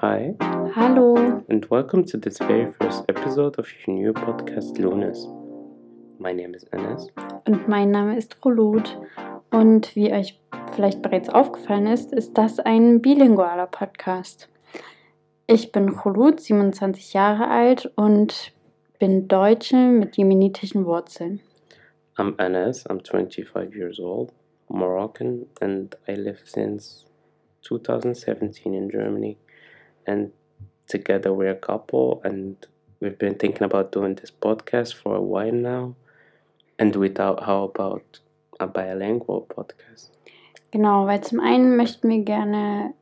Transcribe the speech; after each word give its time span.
Hi, 0.00 0.34
Hallo, 0.74 1.42
and 1.48 1.64
welcome 1.70 2.04
to 2.04 2.16
this 2.18 2.38
very 2.38 2.72
first 2.72 3.04
episode 3.08 3.58
of 3.58 3.66
your 3.86 3.96
new 3.96 4.12
podcast, 4.12 4.78
Lunas. 4.78 5.26
My 6.18 6.32
name 6.32 6.54
is 6.54 6.64
Enes. 6.72 7.08
und 7.46 7.68
mein 7.68 7.90
Name 7.90 8.16
ist 8.16 8.36
Rolut. 8.44 8.96
Und 9.50 9.94
wie 9.96 10.12
euch 10.12 10.38
vielleicht 10.74 11.02
bereits 11.02 11.28
aufgefallen 11.28 11.86
ist, 11.86 12.12
ist 12.12 12.36
das 12.36 12.58
ein 12.60 13.00
bilingualer 13.00 13.66
Podcast. 13.66 14.48
Ich 15.46 15.72
bin 15.72 15.88
Rolut, 15.88 16.40
27 16.40 17.12
Jahre 17.14 17.48
alt 17.48 17.90
und 17.96 18.52
bin 18.98 19.28
Deutsche 19.28 19.76
mit 19.76 20.16
jemenitischen 20.16 20.84
Wurzeln. 20.84 21.40
I'm 22.18 22.34
Enes, 22.38 22.86
I'm 22.86 23.00
25 23.00 23.74
years 23.74 24.00
old, 24.00 24.32
Moroccan, 24.68 25.46
and 25.60 25.96
I 26.08 26.14
live 26.14 26.40
since 26.44 27.04
2017 27.62 28.74
in 28.74 28.88
Germany. 28.88 29.36
And 30.06 30.32
together 30.86 31.32
we're 31.32 31.50
a 31.50 31.54
couple, 31.54 32.20
and 32.24 32.56
we've 33.00 33.18
been 33.18 33.34
thinking 33.34 33.64
about 33.64 33.92
doing 33.92 34.14
this 34.14 34.30
podcast 34.30 34.94
for 34.94 35.16
a 35.16 35.20
while 35.20 35.52
now. 35.52 35.94
And 36.78 36.94
without, 36.96 37.44
how 37.44 37.64
about 37.64 38.20
a 38.60 38.66
bilingual 38.66 39.46
podcast? 39.48 40.10
Genau, 40.70 41.06
weil 41.06 41.22
zum 41.22 41.40
einen 41.40 41.76
möchten 41.76 42.08
wir 42.08 42.22
gerne 42.22 42.94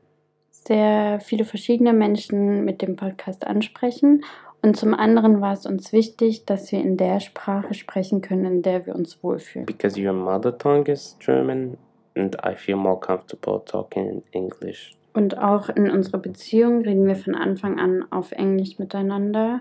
sehr 0.50 1.20
viele 1.20 1.44
verschiedene 1.44 1.92
Menschen 1.92 2.64
mit 2.64 2.80
dem 2.82 2.96
Podcast 2.96 3.46
ansprechen 3.46 4.24
und 4.64 4.78
zum 4.78 4.94
anderen 4.94 5.42
war 5.42 5.52
es 5.52 5.66
uns 5.66 5.92
wichtig, 5.92 6.46
dass 6.46 6.72
wir 6.72 6.80
in 6.80 6.96
der 6.96 7.20
Sprache 7.20 7.74
sprechen 7.74 8.22
können, 8.22 8.46
in 8.46 8.62
der 8.62 8.86
wir 8.86 8.94
uns 8.94 9.22
wohlfühlen. 9.22 9.66
Because 9.66 10.00
your 10.00 10.14
mother 10.14 10.56
tongue 10.56 10.90
is 10.90 11.18
German, 11.20 11.76
and 12.16 12.34
I 12.42 12.54
feel 12.54 12.76
more 12.76 12.98
comfortable 12.98 13.60
talking 13.60 14.08
in 14.08 14.22
English. 14.32 14.96
Und 15.14 15.38
auch 15.38 15.68
in 15.68 15.88
unserer 15.88 16.18
Beziehung 16.18 16.82
reden 16.82 17.06
wir 17.06 17.14
von 17.14 17.36
Anfang 17.36 17.78
an 17.78 18.04
auf 18.10 18.32
Englisch 18.32 18.78
miteinander, 18.78 19.60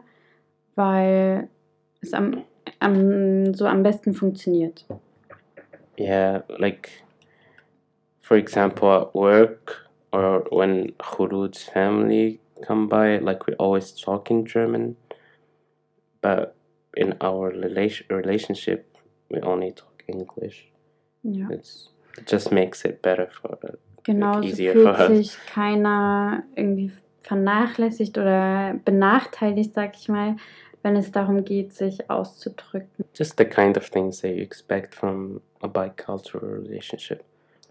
weil 0.76 1.48
es 2.02 2.14
am, 2.14 2.44
am, 2.80 3.54
so 3.54 3.68
am 3.68 3.84
besten 3.84 4.14
funktioniert. 4.14 4.86
Yeah, 5.98 6.44
like 6.48 6.90
for 8.20 8.36
example, 8.36 8.90
at 8.90 9.14
work 9.14 9.88
or 10.12 10.44
when 10.50 10.94
Khulud's 10.98 11.64
family 11.64 12.40
come 12.66 12.88
by, 12.88 13.20
like 13.20 13.46
we 13.46 13.54
always 13.56 13.92
talk 13.94 14.32
in 14.32 14.46
German, 14.46 14.96
but 16.22 16.56
in 16.98 17.14
our 17.22 17.50
relation 17.50 18.08
relationship, 18.10 18.98
we 19.30 19.40
only 19.42 19.72
talk 19.72 20.04
English. 20.08 20.72
Ja. 21.22 21.48
It's 21.52 21.90
it 22.18 22.26
just 22.26 22.52
makes 22.52 22.86
it 22.86 23.04
better 23.04 23.30
for 23.30 23.58
us. 23.64 23.78
Genau, 24.04 24.42
so 24.42 24.56
fühlt 24.56 25.08
sich 25.08 25.38
keiner 25.48 26.44
irgendwie 26.56 26.92
vernachlässigt 27.22 28.18
oder 28.18 28.76
benachteiligt, 28.84 29.74
sag 29.74 29.96
ich 29.96 30.10
mal, 30.10 30.36
wenn 30.82 30.96
es 30.98 31.12
darum 31.12 31.46
geht, 31.46 31.74
sich 31.74 32.10
auszudrücken. 32.10 33.06
Just 33.16 33.38
the 33.38 33.46
kind 33.46 33.78
of 33.78 33.90
things 33.90 34.22
that 34.22 34.32
you 34.32 34.42
expect 34.42 34.94
from 34.94 35.42
a 35.62 35.68
bicultural 35.68 36.62
relationship. 36.62 37.24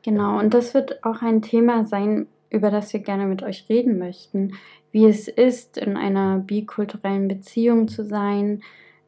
Genau, 0.03 0.39
und 0.39 0.55
das 0.55 0.75
wird 0.75 1.05
auch 1.05 1.23
ein 1.23 1.43
Thema 1.43 1.85
sein, 1.85 2.27
über 2.51 2.71
das 2.71 2.93
wir 2.93 3.01
gerne 3.01 3.27
mit 3.27 3.43
euch 3.43 3.67
reden 3.69 3.99
möchten, 3.99 4.55
wie 4.91 5.07
es 5.07 5.29
ist, 5.29 5.79
in 5.79 5.97
einer 5.97 6.39
bikulturellen 6.39 7.29
Beziehung 7.29 7.89
zu 7.89 8.05
sein, 8.05 8.63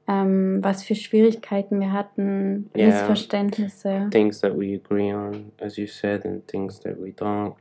ähm, 0.06 0.58
was 0.62 0.82
für 0.84 0.94
Schwierigkeiten 0.94 1.80
wir 1.80 1.92
hatten, 1.92 2.70
Ja. 2.76 2.86
Missverständnisse. 2.86 4.08
Things 4.10 4.40
that 4.40 4.58
we 4.58 4.74
agree 4.82 5.12
on, 5.14 5.52
as 5.60 5.76
you 5.76 5.86
said, 5.86 6.24
and 6.26 6.46
things 6.46 6.80
that 6.80 6.96
we 7.00 7.10
don't. 7.10 7.54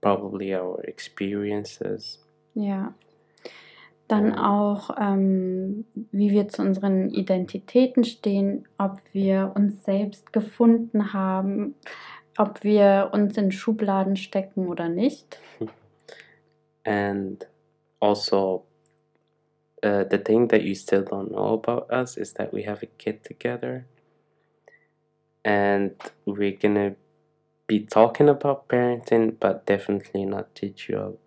Probably 0.00 0.54
our 0.54 0.82
experiences. 0.86 2.24
Ja. 2.54 2.94
Dann 4.06 4.28
Ja. 4.28 4.50
auch, 4.50 4.90
ähm, 4.98 5.84
wie 6.12 6.30
wir 6.30 6.48
zu 6.48 6.62
unseren 6.62 7.10
Identitäten 7.10 8.04
stehen, 8.04 8.66
ob 8.78 9.00
wir 9.12 9.52
uns 9.54 9.84
selbst 9.84 10.32
gefunden 10.32 11.12
haben, 11.12 11.74
ob 12.38 12.62
wir 12.64 13.10
uns 13.12 13.36
in 13.36 13.52
Schubladen 13.52 14.16
stecken 14.16 14.68
oder 14.68 14.88
nicht. 14.88 15.38
And 16.84 17.46
also, 18.00 18.64
uh, 19.82 20.04
the 20.04 20.18
thing 20.18 20.48
that 20.48 20.62
you 20.62 20.74
still 20.74 21.02
don't 21.02 21.30
know 21.30 21.54
about 21.54 21.90
us 21.90 22.16
is 22.16 22.32
that 22.34 22.52
we 22.52 22.62
have 22.64 22.82
a 22.82 22.86
kid 22.86 23.24
together. 23.24 23.86
And 25.44 25.92
we're 26.26 26.56
gonna 26.56 26.96
be 27.66 27.80
talking 27.80 28.28
about 28.28 28.68
parenting, 28.68 29.36
but 29.38 29.66
definitely 29.66 30.24
not 30.24 30.54
teach 30.54 30.88
you 30.88 31.18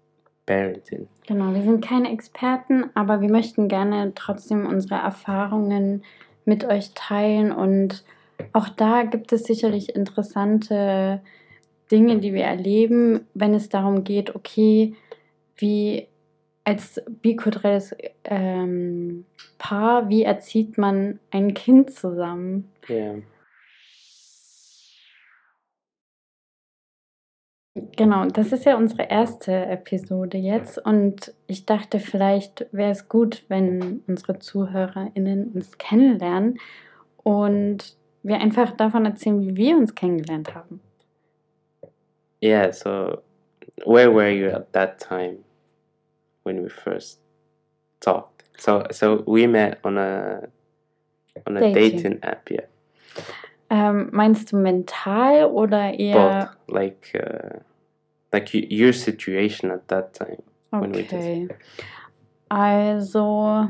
parenting. 0.45 1.07
Genau, 1.27 1.53
wir 1.53 1.63
sind 1.63 1.81
keine 1.81 2.11
Experten, 2.11 2.89
aber 2.93 3.21
wir 3.21 3.29
möchten 3.29 3.67
gerne 3.67 4.13
trotzdem 4.15 4.65
unsere 4.65 4.95
Erfahrungen 4.95 6.03
mit 6.45 6.65
euch 6.65 6.93
teilen 6.93 7.51
und 7.51 8.03
auch 8.53 8.69
da 8.69 9.03
gibt 9.03 9.31
es 9.33 9.43
sicherlich 9.43 9.95
interessante 9.95 11.21
Dinge, 11.91 12.19
die 12.19 12.33
wir 12.33 12.43
erleben, 12.43 13.27
wenn 13.33 13.53
es 13.53 13.69
darum 13.69 14.03
geht, 14.03 14.35
okay, 14.35 14.95
wie 15.55 16.07
als 16.63 17.01
bikulturelles 17.21 17.95
ähm, 18.23 19.25
Paar, 19.57 20.09
wie 20.09 20.23
erzieht 20.23 20.77
man 20.77 21.19
ein 21.31 21.53
Kind 21.53 21.91
zusammen? 21.91 22.71
Yeah. 22.89 23.21
Genau, 27.95 28.25
das 28.25 28.51
ist 28.51 28.65
ja 28.65 28.75
unsere 28.75 29.03
erste 29.03 29.53
Episode 29.53 30.37
jetzt 30.37 30.77
und 30.77 31.33
ich 31.47 31.65
dachte, 31.65 31.99
vielleicht 31.99 32.67
wäre 32.73 32.91
es 32.91 33.07
gut, 33.07 33.45
wenn 33.47 34.03
unsere 34.07 34.39
ZuhörerInnen 34.39 35.51
uns 35.53 35.77
kennenlernen 35.77 36.59
und 37.23 37.95
wir 38.23 38.39
einfach 38.41 38.71
davon 38.71 39.05
erzählen, 39.05 39.39
wie 39.39 39.55
wir 39.55 39.77
uns 39.77 39.95
kennengelernt 39.95 40.53
haben. 40.53 40.81
Yeah, 42.43 42.73
so 42.73 43.21
where 43.85 44.13
were 44.13 44.31
you 44.31 44.49
at 44.49 44.73
that 44.73 44.99
time 44.99 45.37
when 46.43 46.63
we 46.63 46.69
first 46.69 47.19
talked? 47.99 48.43
So 48.57 48.83
so 48.91 49.23
we 49.25 49.47
met 49.47 49.79
on 49.83 49.97
a 49.97 50.47
on 51.47 51.57
a 51.57 51.61
Dating. 51.61 51.73
dating 51.97 52.23
app, 52.23 52.49
yeah. 52.49 52.67
Ähm, 53.69 54.09
meinst 54.11 54.51
du 54.51 54.57
mental 54.57 55.45
oder 55.51 55.93
eher 55.93 56.49
Both 56.67 56.75
like 56.75 57.13
uh, 57.15 57.59
like 58.33 58.53
your 58.53 58.91
situation 58.93 59.71
at 59.71 59.87
that 59.87 60.13
time. 60.13 60.41
when 60.71 60.93
we 60.93 61.03
just- 61.03 61.13
Okay. 61.13 61.47
Also, 62.49 63.69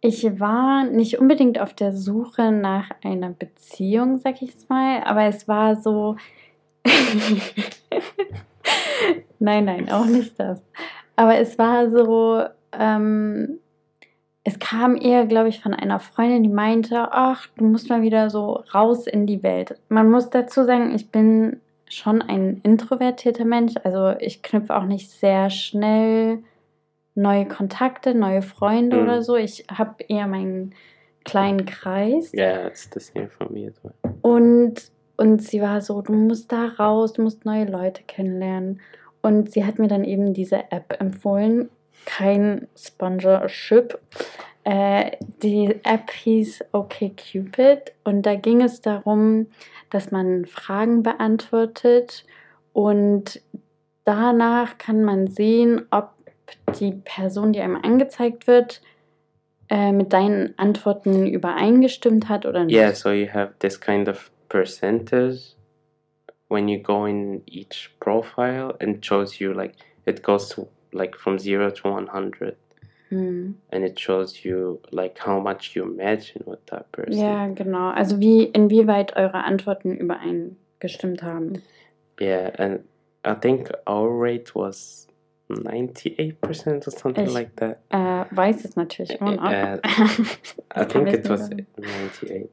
ich 0.00 0.24
war 0.40 0.84
nicht 0.84 1.18
unbedingt 1.20 1.60
auf 1.60 1.72
der 1.72 1.92
Suche 1.92 2.50
nach 2.50 2.90
einer 3.04 3.30
Beziehung, 3.30 4.18
sag 4.18 4.42
ich 4.42 4.54
es 4.56 4.68
mal, 4.68 5.02
aber 5.04 5.22
es 5.24 5.46
war 5.46 5.76
so. 5.76 6.16
nein, 9.38 9.64
nein, 9.64 9.90
auch 9.90 10.06
nicht 10.06 10.38
das. 10.38 10.62
Aber 11.16 11.38
es 11.38 11.58
war 11.58 11.90
so. 11.90 12.42
Ähm, 12.72 13.58
es 14.44 14.58
kam 14.60 14.94
eher, 14.96 15.26
glaube 15.26 15.48
ich, 15.48 15.60
von 15.60 15.74
einer 15.74 15.98
Freundin, 15.98 16.44
die 16.44 16.48
meinte, 16.48 17.08
ach, 17.10 17.48
du 17.56 17.64
musst 17.64 17.88
mal 17.90 18.02
wieder 18.02 18.30
so 18.30 18.62
raus 18.72 19.08
in 19.08 19.26
die 19.26 19.42
Welt. 19.42 19.74
Man 19.88 20.08
muss 20.08 20.30
dazu 20.30 20.62
sagen, 20.64 20.94
ich 20.94 21.10
bin 21.10 21.60
schon 21.88 22.22
ein 22.22 22.60
introvertierter 22.62 23.44
Mensch. 23.44 23.74
Also 23.82 24.16
ich 24.20 24.42
knüpfe 24.42 24.76
auch 24.76 24.84
nicht 24.84 25.10
sehr 25.10 25.50
schnell 25.50 26.44
neue 27.16 27.46
Kontakte, 27.48 28.14
neue 28.14 28.42
Freunde 28.42 28.98
Mhm. 28.98 29.02
oder 29.02 29.22
so. 29.22 29.34
Ich 29.34 29.64
habe 29.72 30.04
eher 30.06 30.28
meinen 30.28 30.74
kleinen 31.24 31.64
Kreis. 31.66 32.32
Yeah, 32.32 32.68
it's 32.68 32.88
the 32.94 33.00
same 33.00 33.28
for 33.28 33.50
me 33.50 33.66
as 33.66 33.74
well. 33.82 33.94
Und, 34.22 34.92
und 35.16 35.42
sie 35.42 35.62
war 35.62 35.80
so, 35.80 36.02
du 36.02 36.12
musst 36.12 36.52
da 36.52 36.66
raus, 36.78 37.14
du 37.14 37.22
musst 37.22 37.44
neue 37.44 37.64
Leute 37.64 38.02
kennenlernen. 38.06 38.80
Und 39.22 39.50
sie 39.50 39.64
hat 39.64 39.78
mir 39.78 39.88
dann 39.88 40.04
eben 40.04 40.34
diese 40.34 40.70
App 40.70 41.00
empfohlen. 41.00 41.70
Kein 42.04 42.68
Sponsorship. 42.76 43.98
Äh, 44.64 45.12
die 45.42 45.80
App 45.84 46.10
hieß 46.10 46.64
OkCupid 46.72 47.92
und 48.04 48.26
da 48.26 48.34
ging 48.34 48.62
es 48.62 48.80
darum, 48.80 49.46
dass 49.90 50.10
man 50.10 50.44
Fragen 50.44 51.02
beantwortet 51.04 52.24
und 52.72 53.40
danach 54.04 54.76
kann 54.76 55.04
man 55.04 55.28
sehen, 55.28 55.86
ob 55.92 56.10
die 56.80 56.92
Person, 56.92 57.52
die 57.52 57.60
einem 57.60 57.76
angezeigt 57.76 58.48
wird, 58.48 58.82
äh, 59.68 59.92
mit 59.92 60.12
deinen 60.12 60.58
Antworten 60.58 61.26
übereingestimmt 61.26 62.28
hat 62.28 62.44
oder 62.44 62.64
nicht. 62.64 62.74
Yeah, 62.74 62.92
so 62.92 63.10
you 63.10 63.32
have 63.32 63.54
this 63.60 63.80
kind 63.80 64.08
of 64.08 64.32
percentage 64.56 65.54
when 66.48 66.68
you 66.68 66.78
go 66.82 67.06
in 67.06 67.42
each 67.46 67.90
profile 68.00 68.76
and 68.80 69.04
shows 69.04 69.40
you 69.40 69.52
like 69.52 69.74
it 70.06 70.22
goes 70.22 70.48
to 70.48 70.66
like 70.92 71.14
from 71.16 71.38
zero 71.38 71.70
to 71.70 71.88
one 71.90 72.06
hundred. 72.06 72.56
Hm. 73.10 73.54
and 73.70 73.84
it 73.84 73.96
shows 74.00 74.44
you 74.44 74.80
like 74.90 75.16
how 75.18 75.38
much 75.38 75.76
you 75.76 75.84
imagine 75.84 76.42
with 76.44 76.66
that 76.66 76.90
person. 76.90 77.12
Ja, 77.20 77.46
genau. 77.54 77.90
Also 77.94 78.18
wie 78.18 78.42
inwieweit 78.52 79.14
eure 79.16 79.44
Antworten 79.44 79.96
übereingestimmt 79.96 81.22
haben. 81.22 81.62
Yeah, 82.20 82.50
and 82.58 82.80
I 83.24 83.34
think 83.34 83.70
our 83.86 84.08
rate 84.10 84.56
was 84.56 85.06
98% 85.48 86.86
or 86.88 86.90
something 86.90 87.26
Ich- 87.26 87.32
like 87.32 87.54
that. 87.56 87.78
Äh, 87.90 88.24
weiß 88.34 88.64
es 88.64 88.74
natürlich 88.74 89.20
äh, 89.20 89.24
auch 89.24 89.36
noch. 89.36 89.52
Äh, 89.52 89.78
I 90.74 90.84
think 90.86 91.12
it 91.12 91.28
was 91.28 91.48
98. 91.76 92.50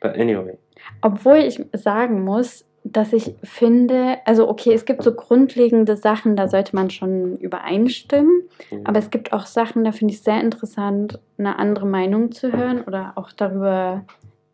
But 0.00 0.16
anyway, 0.16 0.56
Obwohl 1.02 1.38
ich 1.38 1.60
sagen 1.72 2.22
muss, 2.22 2.64
dass 2.84 3.12
ich 3.12 3.34
finde, 3.42 4.18
also 4.24 4.48
okay, 4.48 4.72
es 4.72 4.84
gibt 4.84 5.02
so 5.02 5.12
grundlegende 5.12 5.96
Sachen, 5.96 6.36
da 6.36 6.48
sollte 6.48 6.74
man 6.74 6.90
schon 6.90 7.36
übereinstimmen. 7.38 8.42
yeah. 8.70 8.80
Aber 8.84 8.98
es 8.98 9.10
gibt 9.10 9.32
auch 9.32 9.46
Sachen, 9.46 9.84
da 9.84 9.92
finde 9.92 10.12
ich 10.12 10.20
es 10.20 10.24
sehr 10.24 10.40
interessant, 10.40 11.18
eine 11.38 11.58
andere 11.58 11.86
Meinung 11.86 12.32
zu 12.32 12.52
hören 12.52 12.82
oder 12.82 13.12
auch 13.16 13.32
darüber 13.32 14.04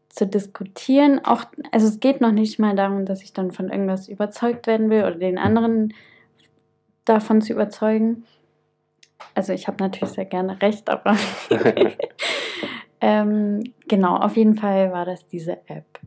zu 0.08 0.26
diskutieren. 0.26 1.24
Auch, 1.24 1.44
also 1.70 1.86
es 1.86 2.00
geht 2.00 2.20
noch 2.20 2.32
nicht 2.32 2.58
mal 2.58 2.74
darum, 2.74 3.04
dass 3.04 3.22
ich 3.22 3.32
dann 3.32 3.50
von 3.50 3.68
irgendwas 3.68 4.08
überzeugt 4.08 4.66
werden 4.66 4.90
will 4.90 5.02
oder 5.02 5.16
den 5.16 5.38
anderen 5.38 5.92
davon 7.04 7.40
zu 7.42 7.52
überzeugen. 7.52 8.24
Also 9.34 9.52
ich 9.52 9.66
habe 9.66 9.82
natürlich 9.82 10.14
sehr 10.14 10.24
gerne 10.24 10.60
recht, 10.62 10.88
aber 10.88 11.16
ähm, 13.06 13.62
genau, 13.86 14.16
auf 14.16 14.34
jeden 14.38 14.56
Fall 14.56 14.90
war 14.90 15.04
das 15.04 15.26
diese 15.28 15.58
App. 15.68 16.00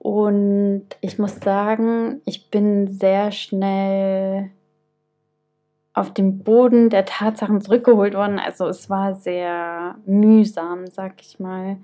Und 0.00 0.86
ich 1.00 1.16
muss 1.20 1.36
sagen, 1.36 2.20
ich 2.24 2.50
bin 2.50 2.88
sehr 2.88 3.30
schnell 3.30 4.50
auf 5.94 6.12
den 6.12 6.42
Boden 6.42 6.90
der 6.90 7.04
Tatsachen 7.04 7.60
zurückgeholt 7.60 8.14
worden. 8.14 8.40
Also 8.40 8.66
es 8.66 8.90
war 8.90 9.14
sehr 9.14 9.94
mühsam, 10.04 10.88
sag 10.88 11.20
ich 11.20 11.38
mal. 11.38 11.76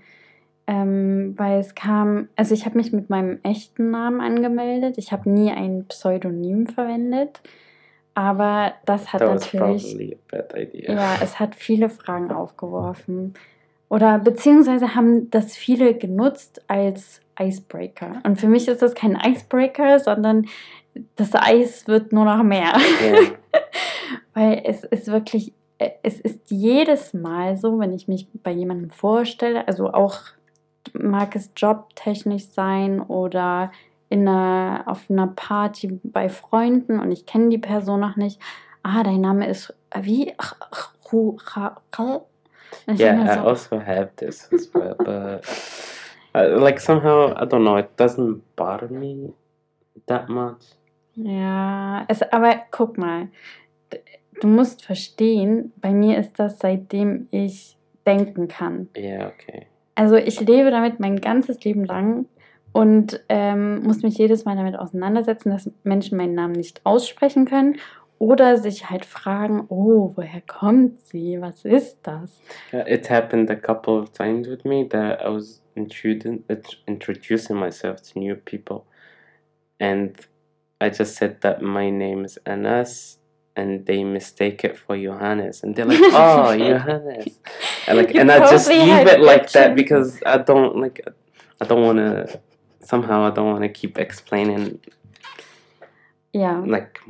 Ähm, 0.67 1.35
weil 1.37 1.61
es 1.61 1.77
kam, 1.77 2.29
also 2.35 2.53
ich 2.53 2.67
habe 2.67 2.79
mich 2.79 2.93
mit 2.93 3.11
meinem 3.11 3.39
echten 3.45 3.93
Namen 3.93 4.21
angemeldet. 4.21 4.99
Ich 4.99 5.13
habe 5.13 5.31
nie 5.31 5.53
ein 5.53 5.85
Pseudonym 5.87 6.67
verwendet. 6.67 7.43
Aber 8.15 8.73
das 8.87 9.13
hat 9.13 9.21
that 9.21 9.31
natürlich 9.31 10.19
ja, 10.73 11.15
es 11.23 11.39
hat 11.39 11.55
viele 11.55 11.89
Fragen 11.89 12.33
aufgeworfen. 12.33 13.35
Oder 13.89 14.19
beziehungsweise 14.19 14.95
haben 14.95 15.31
das 15.31 15.57
viele 15.57 15.95
genutzt 15.95 16.63
als 16.69 17.23
Icebreaker. 17.41 18.21
Und 18.25 18.39
für 18.39 18.49
mich 18.49 18.69
ist 18.69 18.83
das 18.83 18.95
kein 18.95 19.17
Icebreaker, 19.17 19.99
sondern 19.99 20.47
das 21.17 21.35
Eis 21.35 21.87
wird 21.87 22.13
nur 22.13 22.25
noch 22.25 22.43
mehr. 22.43 22.73
Yeah. 23.03 23.31
Weil 24.35 24.63
es 24.65 24.85
ist 24.85 25.07
wirklich, 25.09 25.53
es 26.03 26.21
ist 26.21 26.51
jedes 26.51 27.15
Mal 27.15 27.57
so, 27.57 27.79
wenn 27.79 27.93
ich 27.93 28.09
mich 28.09 28.27
bei 28.43 28.51
jemandem 28.51 28.91
vorstelle, 28.91 29.67
also 29.67 29.93
auch 29.93 30.21
mag 30.93 31.37
es 31.37 31.51
jobtechnisch 31.57 32.47
sein 32.47 33.01
oder 33.01 33.71
in 34.09 34.27
einer, 34.27 34.85
auf 34.87 35.11
einer 35.11 35.27
Party 35.29 36.01
bei 36.03 36.29
Freunden 36.29 36.99
und 36.99 37.13
ich 37.13 37.27
kenne 37.27 37.51
die 37.51 37.59
Person 37.59 38.01
noch 38.01 38.17
nicht. 38.17 38.41
Ah, 38.83 39.03
dein 39.03 39.21
Name 39.21 39.47
ist 39.49 39.75
wie? 40.01 40.35
Yeah, 42.87 43.23
I 43.23 43.35
so, 43.35 43.41
also 43.49 43.79
have 43.79 44.11
this 44.17 44.49
as 44.53 44.71
well, 44.73 44.95
but 44.99 45.45
uh, 46.35 46.59
like 46.61 46.81
somehow 46.81 47.35
I 47.37 47.45
don't 47.45 47.65
know, 47.65 47.77
it 47.77 47.97
doesn't 47.97 48.43
bother 48.57 48.89
me 48.89 49.33
that 50.07 50.29
much. 50.29 50.75
Ja, 51.15 52.05
es, 52.09 52.23
aber 52.23 52.63
guck 52.71 52.97
mal, 52.97 53.29
du 54.41 54.47
musst 54.47 54.85
verstehen, 54.85 55.73
bei 55.81 55.93
mir 55.93 56.19
ist 56.19 56.39
das 56.39 56.59
seitdem 56.59 57.29
ich 57.31 57.77
denken 58.07 58.49
kann. 58.49 58.89
Yeah, 58.97 59.29
okay. 59.29 59.67
Also 59.95 60.17
ich 60.17 60.41
lebe 60.41 60.71
damit 60.71 61.01
mein 61.01 61.21
ganzes 61.21 61.63
Leben 61.65 61.85
lang 61.85 62.27
und 62.73 63.21
ähm, 63.29 63.83
muss 63.83 64.03
mich 64.03 64.17
jedes 64.17 64.45
Mal 64.45 64.57
damit 64.57 64.79
auseinandersetzen, 64.79 65.51
dass 65.51 65.71
Menschen 65.83 66.17
meinen 66.17 66.35
Namen 66.35 66.53
nicht 66.53 66.81
aussprechen 66.85 67.47
können 67.47 67.79
oder 68.19 68.57
sich 68.57 68.91
halt 68.91 69.05
fragen, 69.05 69.67
oh, 69.69 70.13
woher 70.17 70.41
kommt 70.47 71.01
sie? 71.07 71.41
Was 71.41 71.65
ist 71.65 71.99
das? 72.03 72.41
It 72.73 73.09
happened 73.09 73.51
a 73.51 73.57
couple 73.57 73.95
of 73.95 74.13
times 74.13 74.49
with 74.49 74.65
me 74.65 74.89
that 74.91 75.21
I 75.25 75.29
was 75.29 75.63
intruding, 75.77 76.45
introducing 76.87 77.57
myself 77.57 78.03
to 78.13 78.19
new 78.19 78.35
people, 78.35 78.85
and 79.79 80.17
I 80.81 80.91
just 80.91 81.17
said 81.17 81.41
that 81.43 81.63
my 81.63 81.91
name 81.91 82.25
is 82.25 82.39
Anas, 82.45 83.19
and 83.55 83.87
they 83.87 84.03
mistake 84.05 84.65
it 84.65 84.77
for 84.77 84.97
Johannes, 84.97 85.63
and 85.63 85.77
they're 85.77 85.85
like, 85.85 86.01
"Oh, 86.03 86.57
Johannes," 86.57 87.39
and 87.87 87.99
like, 87.99 88.15
You 88.15 88.21
and 88.21 88.33
I 88.33 88.51
just 88.51 88.69
leave 88.69 89.07
it 89.07 89.21
like 89.21 89.51
that 89.53 89.77
because 89.77 90.21
I 90.27 90.39
don't 90.39 90.77
like, 90.81 91.01
I 91.61 91.65
don't 91.65 91.83
want 91.83 91.99
to. 91.99 92.41
Somehow, 92.81 93.27
I 93.27 93.31
don't 93.31 93.47
want 93.47 93.63
to 93.65 93.69
keep 93.69 93.99
explaining 93.99 94.81
Ja. 96.33 96.63
like 96.67 97.01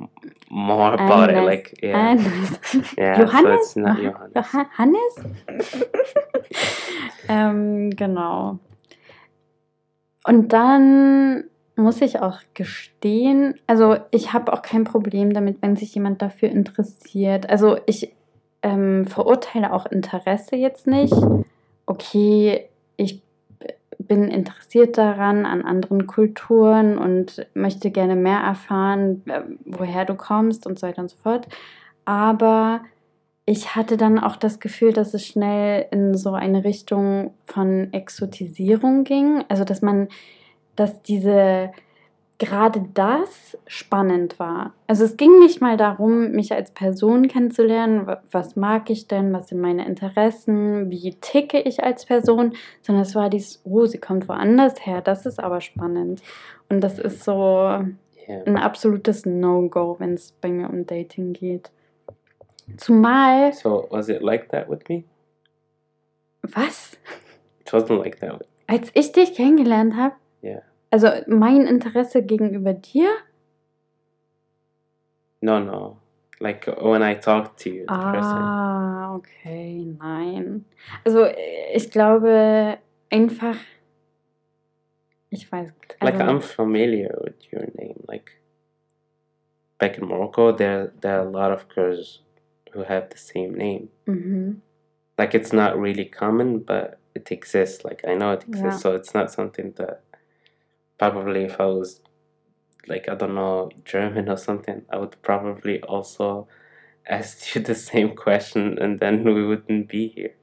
more 0.48 0.92
about 0.98 1.32
it. 1.32 1.44
Like, 1.44 1.82
yeah, 1.82 2.16
yeah. 2.96 3.16
So 3.16 3.22
Johannes? 3.24 3.74
Joh- 3.74 4.02
Johannes. 4.34 5.14
Johannes? 5.16 5.78
ähm, 7.28 7.90
genau. 7.90 8.58
Und 10.24 10.52
dann 10.52 11.44
muss 11.76 12.00
ich 12.00 12.20
auch 12.20 12.40
gestehen, 12.54 13.58
also 13.66 13.96
ich 14.10 14.32
habe 14.32 14.52
auch 14.52 14.62
kein 14.62 14.84
Problem 14.84 15.32
damit, 15.32 15.62
wenn 15.62 15.76
sich 15.76 15.94
jemand 15.94 16.20
dafür 16.22 16.48
interessiert. 16.50 17.48
Also 17.48 17.78
ich 17.86 18.12
ähm, 18.62 19.06
verurteile 19.06 19.72
auch 19.72 19.86
Interesse 19.86 20.56
jetzt 20.56 20.86
nicht. 20.86 21.14
Okay, 21.86 22.68
ich 22.96 23.22
b- 23.22 23.27
bin 24.08 24.24
interessiert 24.24 24.98
daran, 24.98 25.46
an 25.46 25.62
anderen 25.62 26.06
Kulturen 26.06 26.98
und 26.98 27.46
möchte 27.54 27.90
gerne 27.90 28.16
mehr 28.16 28.40
erfahren, 28.40 29.22
äh, 29.26 29.42
woher 29.64 30.04
du 30.04 30.14
kommst 30.14 30.66
und 30.66 30.78
so 30.78 30.86
weiter 30.86 31.02
und 31.02 31.10
so 31.10 31.16
fort. 31.18 31.46
Aber 32.04 32.80
ich 33.44 33.74
hatte 33.74 33.96
dann 33.96 34.18
auch 34.18 34.36
das 34.36 34.60
Gefühl, 34.60 34.92
dass 34.92 35.14
es 35.14 35.26
schnell 35.26 35.86
in 35.90 36.14
so 36.14 36.32
eine 36.32 36.64
Richtung 36.64 37.34
von 37.46 37.92
Exotisierung 37.92 39.04
ging. 39.04 39.44
Also, 39.48 39.64
dass 39.64 39.80
man, 39.80 40.08
dass 40.76 41.02
diese, 41.02 41.70
gerade 42.38 42.84
das 42.94 43.58
spannend 43.66 44.38
war. 44.38 44.72
Also, 44.86 45.04
es 45.04 45.16
ging 45.16 45.38
nicht 45.40 45.60
mal 45.60 45.76
darum, 45.76 46.30
mich 46.30 46.52
als 46.52 46.70
Person 46.70 47.26
kennenzulernen, 47.28 48.06
wa- 48.06 48.22
was 48.30 48.54
mag 48.56 48.90
ich 48.90 49.08
denn, 49.08 49.32
was 49.32 49.48
sind 49.48 49.60
meine 49.60 49.86
Interessen, 49.86 50.90
wie 50.90 51.14
ticke 51.20 51.60
ich 51.60 51.82
als 51.82 52.06
Person, 52.06 52.54
sondern 52.82 53.02
es 53.02 53.14
war 53.14 53.28
dieses, 53.28 53.60
oh, 53.64 53.86
sie 53.86 53.98
kommt 53.98 54.28
woanders 54.28 54.86
her, 54.86 55.00
das 55.00 55.26
ist 55.26 55.40
aber 55.40 55.60
spannend. 55.60 56.22
Und 56.68 56.80
das 56.82 56.98
ist 56.98 57.24
so 57.24 57.34
Yeah. 58.28 58.42
ein 58.44 58.58
absolutes 58.58 59.24
No-Go, 59.24 59.96
wenn 59.98 60.12
es 60.12 60.32
bei 60.32 60.50
mir 60.50 60.68
um 60.68 60.86
Dating 60.86 61.32
geht. 61.32 61.70
Zumal, 62.76 63.54
So 63.54 63.86
was 63.90 64.08
it 64.10 64.20
like 64.22 64.50
that 64.50 64.68
with 64.68 64.80
me? 64.88 65.04
was? 66.42 66.92
It 67.64 67.72
wasn't 67.72 67.98
like 68.00 68.20
that. 68.20 68.38
With 68.40 68.46
Als 68.66 68.90
ich 68.94 69.12
dich 69.12 69.34
kennengelernt 69.34 69.96
habe? 69.96 70.14
Ja. 70.42 70.60
Also 70.90 71.08
mein 71.26 71.66
Interesse 71.66 72.22
gegenüber 72.22 72.72
dir? 72.74 73.10
No, 75.40 75.60
no. 75.60 75.98
Like 76.40 76.66
when 76.80 77.02
I 77.02 77.14
talk 77.14 77.56
to 77.58 77.68
you. 77.68 77.84
Ah, 77.88 79.14
okay, 79.16 79.84
nein. 79.98 80.64
Also 81.04 81.26
ich 81.74 81.90
glaube 81.90 82.78
einfach, 83.10 83.56
ich 85.30 85.50
weiß, 85.50 85.72
Like 86.00 86.14
also, 86.20 86.30
I'm 86.32 86.40
familiar 86.40 87.10
with 87.24 87.52
your 87.52 87.66
name. 87.74 87.96
Like 88.06 88.30
back 89.78 89.98
in 89.98 90.06
Morocco, 90.06 90.52
there 90.52 90.92
there 91.00 91.18
are 91.18 91.26
a 91.26 91.30
lot 91.30 91.50
of 91.52 91.68
girls 91.68 92.22
who 92.72 92.84
have 92.84 93.08
the 93.10 93.18
same 93.18 93.52
name. 93.56 93.88
mhm. 94.06 94.60
Like 95.18 95.34
it's 95.34 95.52
not 95.52 95.76
really 95.76 96.04
common, 96.04 96.60
but 96.64 96.98
it 97.14 97.32
exists. 97.32 97.84
Like 97.84 98.04
I 98.06 98.14
know 98.14 98.32
it 98.32 98.44
exists, 98.44 98.84
Yeah. 98.84 98.92
so 98.92 98.94
it's 98.94 99.12
not 99.12 99.32
something 99.32 99.72
that 99.76 100.02
probably 100.98 101.44
if 101.44 101.60
I 101.60 101.66
was 101.66 102.00
like 102.86 103.08
I 103.08 103.14
don't 103.14 103.34
know 103.34 103.70
German 103.84 104.28
or 104.28 104.36
something, 104.36 104.82
I 104.90 104.98
would 104.98 105.20
probably 105.22 105.82
also 105.82 106.48
ask 107.08 107.54
you 107.54 107.62
the 107.62 107.74
same 107.74 108.14
question, 108.14 108.78
and 108.78 109.00
then 109.00 109.24
we 109.24 109.44
wouldn't 109.46 109.88
be 109.88 110.08
here. 110.08 110.34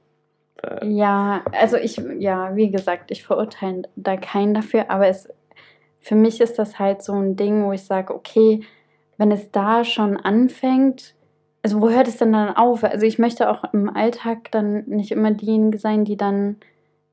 But 0.60 0.84
Ja, 0.84 1.44
also 1.52 1.76
ich, 1.76 2.00
ja, 2.18 2.56
wie 2.56 2.70
gesagt, 2.70 3.10
ich 3.10 3.22
verurteile 3.22 3.82
da 3.94 4.16
keinen 4.16 4.54
dafür, 4.54 4.90
aber 4.90 5.06
es, 5.06 5.28
für 6.00 6.14
mich 6.14 6.40
ist 6.40 6.58
das 6.58 6.78
halt 6.78 7.02
so 7.02 7.12
ein 7.12 7.36
Ding, 7.36 7.64
wo 7.64 7.72
ich 7.72 7.82
sage, 7.82 8.14
okay, 8.14 8.60
wenn 9.18 9.30
es 9.30 9.50
da 9.50 9.84
schon 9.84 10.16
anfängt, 10.16 11.14
also 11.62 11.80
wo 11.80 11.90
hört 11.90 12.06
es 12.06 12.18
denn 12.18 12.32
dann 12.32 12.56
auf? 12.56 12.84
Also 12.84 13.06
ich 13.06 13.18
möchte 13.18 13.50
auch 13.50 13.64
im 13.72 13.88
Alltag 13.88 14.50
dann 14.52 14.84
nicht 14.86 15.10
immer 15.10 15.32
diejenige 15.32 15.78
sein, 15.78 16.04
die 16.04 16.16
dann 16.16 16.56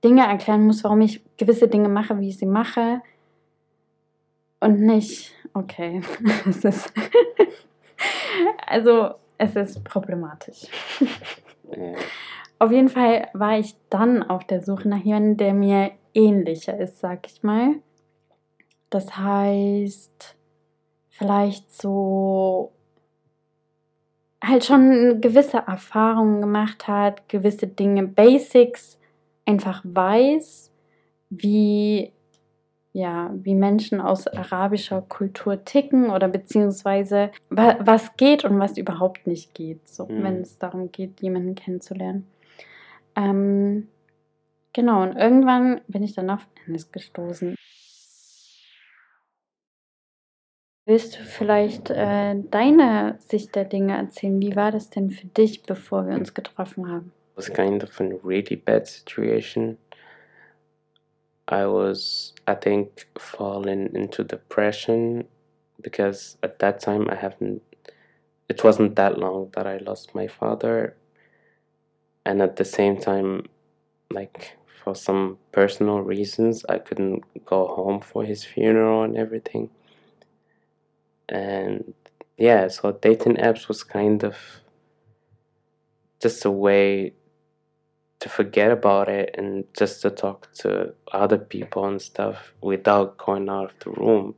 Dinge 0.03 0.27
erklären 0.27 0.65
muss, 0.65 0.83
warum 0.83 1.01
ich 1.01 1.23
gewisse 1.37 1.67
Dinge 1.67 1.89
mache, 1.89 2.19
wie 2.19 2.29
ich 2.29 2.37
sie 2.37 2.45
mache. 2.45 3.01
Und 4.63 4.79
nicht, 4.79 5.33
okay, 5.53 6.01
es 6.49 6.63
ist, 6.63 6.93
also 8.65 9.15
es 9.37 9.57
ist 9.57 9.83
problematisch. 9.83 10.67
Auf 12.59 12.71
jeden 12.71 12.87
Fall 12.87 13.27
war 13.33 13.59
ich 13.59 13.75
dann 13.89 14.23
auf 14.23 14.47
der 14.47 14.61
Suche 14.61 14.87
nach 14.87 15.03
jemandem, 15.03 15.35
der 15.35 15.53
mir 15.53 15.91
ähnlicher 16.13 16.77
ist, 16.79 16.99
sag 16.99 17.27
ich 17.27 17.43
mal. 17.43 17.75
Das 18.89 19.17
heißt, 19.17 20.37
vielleicht 21.09 21.69
so. 21.73 22.71
halt 24.41 24.63
schon 24.63 25.19
gewisse 25.19 25.57
Erfahrungen 25.57 26.39
gemacht 26.39 26.87
hat, 26.87 27.27
gewisse 27.27 27.67
Dinge, 27.67 28.07
Basics 28.07 28.97
einfach 29.45 29.81
weiß, 29.83 30.71
wie 31.29 32.13
ja, 32.93 33.31
wie 33.33 33.55
Menschen 33.55 33.99
aus 33.99 34.27
arabischer 34.27 35.01
Kultur 35.01 35.65
ticken 35.65 36.11
oder 36.11 36.27
beziehungsweise 36.27 37.31
wa 37.49 37.75
was 37.79 38.15
geht 38.17 38.45
und 38.45 38.59
was 38.59 38.77
überhaupt 38.77 39.25
nicht 39.25 39.53
geht, 39.55 39.87
so 39.89 40.05
Mhm. 40.05 40.23
wenn 40.23 40.41
es 40.41 40.59
darum 40.59 40.91
geht, 40.91 41.19
jemanden 41.21 41.55
kennenzulernen. 41.55 42.27
Ähm, 43.15 43.87
genau, 44.73 45.01
und 45.01 45.15
irgendwann 45.15 45.81
bin 45.87 46.03
ich 46.03 46.13
dann 46.13 46.29
auf 46.29 46.47
Enes 46.67 46.91
gestoßen. 46.91 47.55
Willst 50.85 51.17
du 51.17 51.23
vielleicht, 51.23 51.89
äh, 51.89 52.35
deine 52.51 53.15
Sicht 53.19 53.55
der 53.55 53.63
Dinge 53.63 53.95
erzählen? 53.95 54.41
Wie 54.41 54.55
war 54.55 54.71
das 54.71 54.89
denn 54.89 55.11
für 55.11 55.27
dich, 55.27 55.63
bevor 55.63 56.05
wir 56.07 56.13
uns 56.15 56.33
getroffen 56.33 56.91
haben? 56.91 57.13
It 57.31 57.37
was 57.37 57.53
kind 57.53 57.83
of 57.83 57.99
a 57.99 58.03
really 58.23 58.57
bad 58.57 58.85
situation. 58.85 59.77
I 61.47 61.65
was, 61.65 62.33
I 62.47 62.55
think, 62.55 63.07
falling 63.19 63.91
into 63.93 64.23
depression 64.23 65.25
because 65.81 66.37
at 66.41 66.59
that 66.59 66.79
time 66.79 67.09
I 67.09 67.15
haven't, 67.15 67.61
it 68.47 68.63
wasn't 68.63 68.95
that 68.95 69.17
long 69.17 69.51
that 69.55 69.67
I 69.67 69.77
lost 69.77 70.15
my 70.15 70.27
father. 70.27 70.95
And 72.25 72.41
at 72.41 72.55
the 72.55 72.65
same 72.65 72.97
time, 72.97 73.47
like 74.09 74.57
for 74.83 74.95
some 74.95 75.37
personal 75.51 75.99
reasons, 76.01 76.65
I 76.69 76.77
couldn't 76.77 77.23
go 77.45 77.67
home 77.67 77.99
for 77.99 78.23
his 78.23 78.43
funeral 78.45 79.03
and 79.03 79.17
everything. 79.17 79.69
And 81.27 81.93
yeah, 82.37 82.67
so 82.69 82.91
dating 82.91 83.35
apps 83.35 83.67
was 83.67 83.83
kind 83.83 84.23
of 84.23 84.37
just 86.21 86.45
a 86.45 86.51
way 86.51 87.13
to 88.23 88.29
forget 88.29 88.71
about 88.71 89.09
it 89.09 89.35
and 89.37 89.65
just 89.73 90.01
to 90.01 90.09
talk 90.09 90.47
to 90.53 90.93
other 91.11 91.37
people 91.37 91.85
and 91.85 92.01
stuff 92.01 92.53
without 92.61 93.17
going 93.17 93.49
out 93.49 93.65
of 93.65 93.79
the 93.83 93.89
room. 93.91 94.33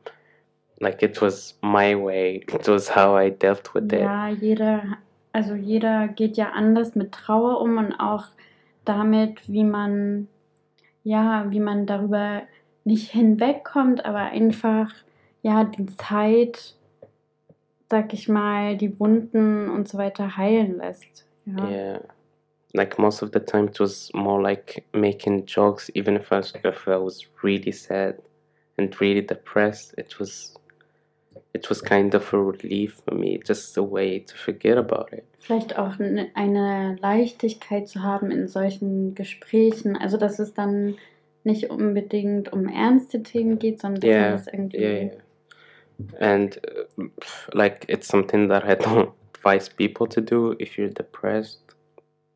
Like 0.82 1.04
it 1.04 1.22
was 1.22 1.54
my 1.62 1.96
way. 1.96 2.44
It 2.48 2.68
was 2.68 2.90
how 2.90 3.16
I 3.16 3.30
dealt 3.30 3.74
with 3.74 3.94
it. 3.94 4.02
Ja, 4.02 4.30
jeder, 4.30 4.98
also 5.32 5.54
jeder 5.54 6.08
geht 6.08 6.36
ja 6.36 6.50
anders 6.50 6.96
mit 6.96 7.12
Trauer 7.12 7.62
um 7.62 7.78
und 7.78 7.94
auch 7.94 8.26
damit, 8.86 9.48
wie 9.48 9.64
man, 9.64 10.28
ja, 11.04 11.46
wie 11.50 11.60
man 11.60 11.86
darüber 11.86 12.42
nicht 12.84 13.12
hinwegkommt, 13.12 14.04
aber 14.04 14.20
einfach, 14.20 14.92
ja, 15.44 15.64
die 15.64 15.86
Zeit, 15.98 16.76
sag 17.90 18.14
ich 18.14 18.28
mal, 18.28 18.78
die 18.78 19.00
Wunden 19.00 19.70
und 19.70 19.88
so 19.88 19.98
weiter 19.98 20.38
heilen 20.38 20.78
lässt. 20.78 21.26
Ja. 21.46 21.70
Yeah. 21.70 22.02
Like 22.76 23.00
most 23.00 23.22
of 23.22 23.32
the 23.32 23.40
time, 23.40 23.68
it 23.70 23.80
was 23.80 24.12
more 24.14 24.42
like 24.42 24.86
making 24.94 25.46
jokes, 25.46 25.90
even 25.96 26.16
if 26.16 26.32
I 26.32 26.38
was, 26.38 26.54
if 26.64 26.88
I 26.88 26.98
was 26.98 27.26
really 27.42 27.72
sad 27.72 28.16
and 28.78 28.94
really 29.02 29.22
depressed. 29.22 29.94
It 29.98 30.20
was, 30.20 30.54
it 31.54 31.70
was 31.70 31.82
kind 31.82 32.14
of 32.14 32.34
a 32.34 32.38
relief 32.38 33.02
for 33.06 33.16
me, 33.16 33.40
just 33.46 33.78
a 33.78 33.84
way 33.84 34.20
to 34.20 34.36
forget 34.36 34.78
about 34.78 35.10
it. 35.14 35.26
Vielleicht 35.40 35.78
auch 35.78 35.94
eine 36.34 36.98
Leichtigkeit 37.02 37.88
zu 37.88 38.02
haben 38.04 38.32
in 38.32 38.48
solchen 38.48 39.16
Gesprächen. 39.16 39.96
Also, 39.96 40.18
dass 40.18 40.40
es 40.40 40.54
dann 40.54 40.96
nicht 41.44 41.70
unbedingt 41.70 42.52
um 42.52 42.68
ernste 42.68 43.22
Themen 43.22 43.60
geht, 43.60 43.80
sondern 43.80 44.02
dass 44.02 44.10
man 44.10 44.20
Yeah, 44.20 44.32
das 44.32 44.48
irgendwie. 44.48 44.78
yeah, 44.82 45.04
yeah. 45.04 45.12
And 46.20 46.60
uh, 46.98 47.04
like 47.54 47.86
it's 47.88 48.08
something 48.08 48.50
that 48.50 48.64
I 48.66 48.76
don't 48.84 49.12
advise 49.36 49.70
people 49.70 50.08
to 50.08 50.22
do. 50.22 50.56
If 50.60 50.78
you're 50.78 50.90
depressed, 50.90 51.60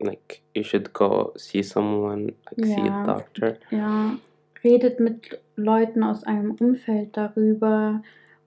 like 0.00 0.42
you 0.54 0.64
should 0.64 0.92
go 0.92 1.32
see 1.36 1.62
someone, 1.62 2.34
like 2.50 2.64
see 2.64 2.80
a 2.82 2.90
Ja. 2.90 3.04
doctor. 3.04 3.56
Ja, 3.70 4.18
redet 4.64 5.00
mit 5.00 5.38
Leuten 5.56 6.02
aus 6.02 6.24
einem 6.24 6.52
Umfeld 6.52 7.16
darüber 7.16 8.02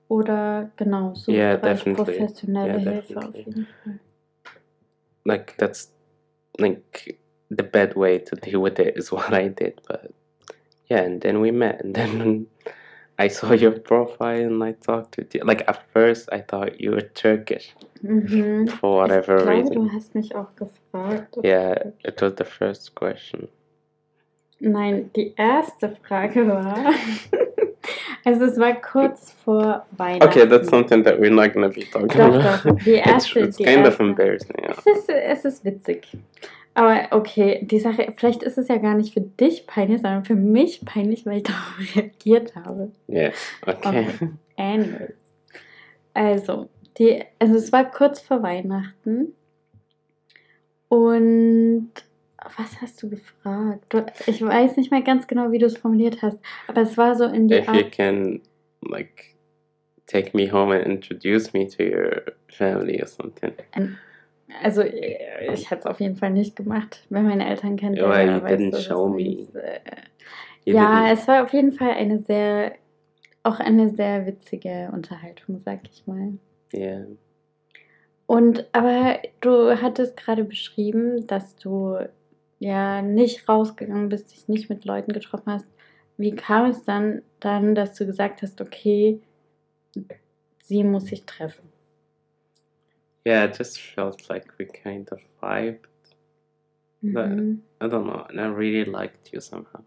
oder 0.07 0.71
genau, 0.75 1.15
sucht 1.15 1.29
Yeah, 1.37 1.53
euch 1.55 1.61
definitely. 1.61 1.93
professionelle 1.95 2.73
Yeah, 2.79 2.91
Hilfe 2.91 3.17
auf 3.19 3.35
definitely. 3.35 3.45
jeden 3.45 3.67
Fall. 3.83 3.99
Like 5.25 5.55
that's 5.57 5.91
like 6.59 7.17
the 7.49 7.63
bad 7.63 7.95
way 7.95 8.19
to 8.19 8.35
deal 8.35 8.61
with 8.61 8.79
it 8.79 8.97
is 8.97 9.11
what 9.11 9.33
I 9.33 9.47
did. 9.49 9.81
But 9.87 10.11
yeah, 10.89 11.03
and 11.03 11.21
then 11.21 11.39
we 11.39 11.51
met, 11.51 11.81
and 11.83 11.95
then 11.95 12.47
I 13.23 13.29
saw 13.29 13.53
your 13.53 13.71
profile 13.79 14.45
and 14.47 14.63
I 14.63 14.73
talked 14.73 15.17
with 15.17 15.33
you. 15.35 15.41
Like 15.45 15.63
at 15.67 15.79
first, 15.93 16.29
I 16.31 16.41
thought 16.41 16.79
you 16.81 16.91
were 16.91 17.01
Turkish 17.13 17.73
Mhm. 18.03 18.69
for 18.69 19.01
whatever 19.01 19.37
ich 19.37 19.43
glaube, 19.43 19.57
reason. 19.61 19.73
du 19.75 19.89
hast 19.93 20.13
mich 20.15 20.35
auch 20.35 20.53
gefragt. 20.55 21.37
Yeah, 21.43 21.91
it 22.03 22.21
was 22.21 22.33
the 22.37 22.43
first 22.45 22.93
question. 22.95 23.47
Nein, 24.59 25.09
die 25.15 25.33
erste 25.37 25.95
Frage 26.07 26.47
war, 26.47 26.75
also 28.25 28.45
es 28.45 28.57
war 28.59 28.73
kurz 28.81 29.31
vor 29.43 29.85
Weihnachten. 29.97 30.23
Okay, 30.29 30.45
that's 30.47 30.69
something 30.69 31.03
that 31.03 31.19
we're 31.19 31.29
not 31.33 31.53
gonna 31.53 31.69
be 31.69 31.83
talking 31.91 32.07
Doch, 32.09 32.35
about. 32.35 32.69
doch, 32.69 32.79
die 32.83 32.95
it's 32.97 33.07
erste, 33.07 33.39
it's 33.41 33.57
die 33.57 33.63
kind 33.65 33.79
of 33.85 33.85
erste. 33.99 34.03
embarrassing. 34.03 34.55
Yeah. 34.61 34.75
Es 34.77 34.85
ist, 34.85 35.09
es 35.09 35.45
ist 35.45 35.65
witzig. 35.65 36.07
Aber 36.75 37.07
okay, 37.11 37.59
die 37.63 37.79
Sache, 37.79 38.13
vielleicht 38.17 38.41
ist 38.41 38.57
es 38.57 38.67
ja 38.67 38.77
gar 38.77 38.95
nicht 38.95 39.13
für 39.13 39.21
dich 39.21 39.67
peinlich, 39.67 40.01
sondern 40.01 40.25
für 40.25 40.35
mich 40.35 40.83
peinlich, 40.85 41.25
weil 41.25 41.37
ich 41.37 41.43
darauf 41.43 41.95
reagiert 41.95 42.55
habe. 42.55 42.91
Yeah. 43.07 43.31
Okay. 43.65 44.07
Okay. 44.07 44.29
Anyways. 44.57 45.13
Also, 46.13 46.69
die, 46.97 47.23
also 47.39 47.55
es 47.55 47.71
war 47.71 47.89
kurz 47.89 48.19
vor 48.21 48.41
Weihnachten. 48.43 49.33
Und 50.87 51.91
was 52.57 52.81
hast 52.81 53.01
du 53.01 53.09
gefragt? 53.09 53.85
Du, 53.89 54.05
ich 54.27 54.41
weiß 54.41 54.77
nicht 54.77 54.91
mehr 54.91 55.01
ganz 55.01 55.27
genau, 55.27 55.51
wie 55.51 55.57
du 55.57 55.65
es 55.65 55.77
formuliert 55.77 56.21
hast, 56.21 56.37
aber 56.67 56.81
es 56.81 56.97
war 56.97 57.15
so 57.15 57.25
in 57.25 57.47
die 57.47 57.55
if 57.55 57.67
you 57.67 57.73
Art. 57.73 57.91
can, 57.91 58.41
like, 58.81 59.35
take 60.05 60.35
me 60.35 60.51
home 60.51 60.75
and 60.75 60.85
introduce 60.85 61.53
me 61.53 61.67
to 61.67 61.83
your 61.83 62.21
family 62.47 63.01
or 63.01 63.07
something. 63.07 63.53
Also, 64.61 64.81
ich 64.83 65.69
hätte 65.69 65.79
es 65.79 65.85
auf 65.85 65.99
jeden 65.99 66.15
Fall 66.15 66.31
nicht 66.31 66.55
gemacht. 66.55 67.05
Wer 67.09 67.21
meine 67.21 67.47
Eltern 67.47 67.75
kennt, 67.75 67.97
der 67.97 68.09
Well, 68.09 68.29
you 68.29 68.39
didn't 68.39 68.81
show 68.81 69.07
me. 69.07 69.47
äh, 69.53 69.79
ja, 70.65 71.11
es 71.11 71.27
war 71.27 71.43
auf 71.43 71.53
jeden 71.53 71.73
Fall 71.73 71.91
eine 71.91 72.19
sehr, 72.19 72.73
auch 73.43 73.59
eine 73.59 73.89
sehr 73.89 74.25
witzige 74.25 74.89
Unterhaltung, 74.93 75.61
sag 75.65 75.81
ich 75.91 76.05
mal. 76.07 76.33
yeah. 76.73 77.05
Und 78.25 78.67
aber 78.71 79.19
du 79.41 79.81
hattest 79.81 80.15
gerade 80.17 80.43
beschrieben, 80.43 81.27
dass 81.27 81.55
du 81.57 81.97
ja 82.59 83.01
nicht 83.01 83.47
rausgegangen 83.49 84.09
bist, 84.09 84.31
dich 84.31 84.47
nicht 84.47 84.69
mit 84.69 84.85
Leuten 84.85 85.11
getroffen 85.11 85.51
hast. 85.51 85.67
Wie 86.17 86.33
kam 86.35 86.69
es 86.69 86.83
dann, 86.85 87.21
dann, 87.39 87.75
dass 87.75 87.95
du 87.95 88.05
gesagt 88.05 88.41
hast, 88.41 88.61
okay, 88.61 89.19
sie 90.63 90.83
muss 90.83 91.05
sich 91.07 91.25
treffen? 91.25 91.72
Yeah, 93.25 93.43
it 93.45 93.55
just 93.55 93.81
felt 93.81 94.29
like 94.29 94.57
we 94.57 94.65
kind 94.65 95.09
of 95.11 95.19
vibed. 95.41 95.85
Mhm. 97.03 97.61
I 97.79 97.87
don't 97.87 98.07
know, 98.07 98.25
and 98.29 98.41
I 98.41 98.47
really 98.47 98.85
liked 98.89 99.31
you 99.31 99.39
somehow. 99.41 99.83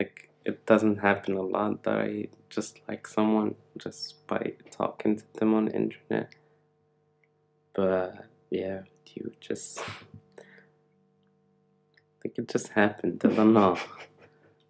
Like, 0.00 0.30
it 0.44 0.66
doesn't 0.66 0.96
happen 0.96 1.34
a 1.34 1.42
lot 1.42 1.84
that 1.84 1.98
I 1.98 2.28
just 2.50 2.80
like 2.88 3.06
someone 3.06 3.54
just 3.76 4.26
by 4.26 4.54
talking 4.72 5.16
to 5.18 5.24
them 5.34 5.54
on 5.54 5.66
the 5.66 5.72
internet. 5.76 6.34
But 7.74 8.26
yeah, 8.50 8.82
you 9.14 9.32
just 9.40 9.80
like 12.24 12.38
it 12.38 12.48
just 12.48 12.68
happened. 12.68 13.20
I 13.24 13.28
don't 13.34 13.52
know. 13.52 13.76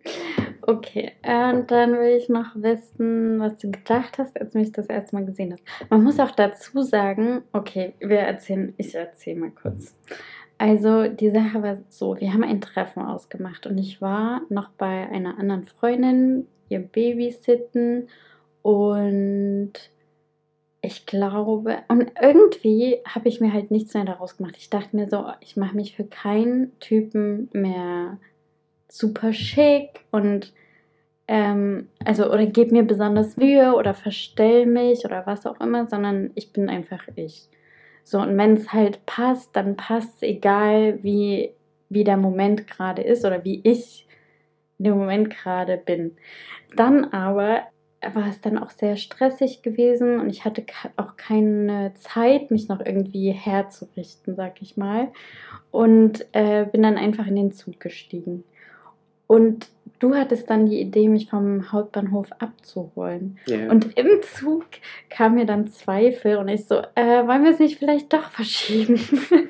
Okay, 0.68 1.12
und 1.22 1.70
dann 1.70 1.92
will 1.92 2.14
ich 2.18 2.28
noch 2.28 2.54
wissen, 2.54 3.40
was 3.40 3.56
du 3.56 3.70
gedacht 3.70 4.18
hast, 4.18 4.38
als 4.38 4.52
du 4.52 4.58
mich 4.58 4.70
das 4.70 4.84
erste 4.84 5.16
Mal 5.16 5.25
gesehen 5.25 5.54
hast. 5.54 5.62
Man 5.88 6.04
muss 6.04 6.20
auch 6.20 6.32
dazu 6.32 6.82
sagen, 6.82 7.40
okay, 7.54 7.94
wir 8.00 8.18
erzählen, 8.18 8.75
ich 8.76 8.94
erzähle 8.94 9.40
mal 9.40 9.50
kurz. 9.50 9.96
Also, 10.58 11.08
die 11.08 11.30
Sache 11.30 11.62
war 11.62 11.78
so, 11.88 12.20
wir 12.20 12.34
haben 12.34 12.44
ein 12.44 12.60
Treffen 12.60 13.00
ausgemacht 13.00 13.66
und 13.66 13.78
ich 13.78 14.02
war 14.02 14.42
noch 14.50 14.68
bei 14.72 15.08
einer 15.08 15.38
anderen 15.38 15.64
Freundin, 15.64 16.46
ihr 16.68 16.80
Babysitten 16.80 18.08
und 18.60 19.72
ich 20.82 21.06
glaube, 21.06 21.78
und 21.88 22.12
irgendwie 22.20 22.98
habe 23.08 23.30
ich 23.30 23.40
mir 23.40 23.54
halt 23.54 23.70
nichts 23.70 23.94
mehr 23.94 24.04
daraus 24.04 24.37
gemacht. 24.37 24.56
Ich 24.58 24.68
dachte 24.68 24.94
mir 24.96 25.08
so, 25.08 25.25
ich 25.40 25.56
mache 25.56 25.75
mich 25.75 25.96
für 25.96 26.04
keinen 26.04 26.78
Typen 26.78 27.48
mehr 27.54 28.18
super 28.88 29.33
schick 29.33 30.00
und 30.11 30.52
ähm, 31.26 31.88
also 32.04 32.33
oder 32.33 32.47
gebe 32.47 32.73
mir 32.73 32.83
besonders 32.83 33.37
Mühe 33.37 33.75
oder 33.75 33.95
verstell 33.95 34.66
mich 34.66 35.04
oder 35.04 35.26
was 35.26 35.47
auch 35.47 35.61
immer, 35.61 35.87
sondern 35.87 36.30
ich 36.35 36.52
bin 36.52 36.68
einfach 36.68 37.02
ich. 37.14 37.49
So, 38.02 38.18
und 38.18 38.37
wenn 38.38 38.54
es 38.54 38.73
halt 38.73 39.04
passt, 39.04 39.54
dann 39.54 39.76
passt 39.76 40.16
es, 40.16 40.23
egal 40.23 40.99
wie, 41.02 41.50
wie 41.90 42.04
der 42.04 42.16
Moment 42.16 42.66
gerade 42.66 43.02
ist 43.02 43.26
oder 43.26 43.45
wie 43.45 43.61
ich 43.64 44.07
in 44.78 44.87
dem 44.87 44.99
Moment 44.99 45.28
gerade 45.28 45.76
bin. 45.76 46.16
Dann 46.75 47.04
aber 47.07 47.64
war 48.14 48.28
es 48.28 48.40
dann 48.40 48.57
auch 48.57 48.71
sehr 48.71 48.97
stressig 48.97 49.62
gewesen 49.62 50.21
und 50.21 50.30
ich 50.30 50.45
hatte 50.45 50.64
auch 50.97 51.16
keine 51.16 51.92
Zeit, 51.95 52.50
mich 52.50 52.68
noch 52.68 52.80
irgendwie 52.80 53.33
herzurichten, 53.33 54.37
sag 54.37 54.62
ich 54.62 54.76
mal. 54.76 55.09
Und 55.71 56.26
äh, 56.33 56.64
bin 56.64 56.83
dann 56.83 56.97
einfach 56.97 57.26
in 57.26 57.37
den 57.37 57.52
Zug 57.52 57.80
gestiegen. 57.80 58.45
Und 59.28 59.68
du 60.00 60.14
hattest 60.14 60.50
dann 60.50 60.66
die 60.66 60.80
Idee, 60.80 61.08
mich 61.08 61.30
vom 61.30 61.70
Hauptbahnhof 61.70 62.32
abzuholen. 62.40 63.38
Yeah. 63.49 63.70
Und 63.70 63.97
im 63.97 64.23
Zug 64.23 64.64
kam 65.11 65.35
mir 65.37 65.44
dann 65.47 65.68
Zweifel 65.68 66.37
und 66.38 66.49
ich 66.49 66.64
so, 66.64 66.82
äh, 66.97 67.26
wollen 67.26 67.44
wir 67.44 67.52
es 67.52 67.61
nicht 67.61 67.78
vielleicht 67.78 68.12
doch 68.12 68.30
verschieben? 68.30 68.99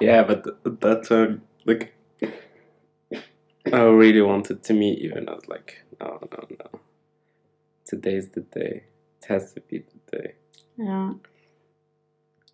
yeah, 0.00 0.22
but 0.22 0.44
th- 0.44 0.56
at 0.64 0.80
that 0.80 1.04
time, 1.04 1.42
like, 1.64 1.92
I 3.66 3.80
really 3.80 4.22
wanted 4.22 4.62
to 4.62 4.74
meet 4.74 5.00
you, 5.00 5.12
and 5.14 5.28
I 5.28 5.34
was 5.34 5.48
like, 5.48 5.84
no, 6.00 6.20
no, 6.30 6.46
no. 6.48 6.80
Today's 7.84 8.30
the 8.32 8.42
day. 8.42 8.84
It 9.20 9.28
has 9.28 9.52
to 9.54 9.60
be 9.60 9.80
the 9.80 10.16
day. 10.16 10.34
ja. 10.76 11.14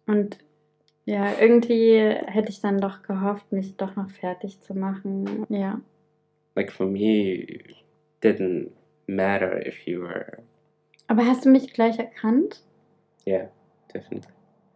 Und 0.06 0.38
ja, 1.04 1.32
irgendwie 1.40 1.98
hätte 1.98 2.50
ich 2.50 2.60
dann 2.60 2.80
doch 2.80 3.02
gehofft, 3.02 3.50
mich 3.52 3.76
doch 3.76 3.96
noch 3.96 4.10
fertig 4.10 4.60
zu 4.60 4.74
machen. 4.74 5.46
Ja. 5.48 5.80
Like 6.54 6.70
for 6.70 6.86
me, 6.86 7.34
it 7.40 7.76
didn't 8.22 8.70
matter 9.06 9.66
if 9.66 9.86
you 9.86 10.02
were. 10.02 10.38
Aber 11.08 11.26
hast 11.26 11.44
du 11.44 11.50
mich 11.50 11.72
gleich 11.72 11.98
erkannt? 11.98 12.62
Yeah, 13.26 13.48
definitely. 13.92 14.32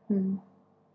Hm. 0.08 0.40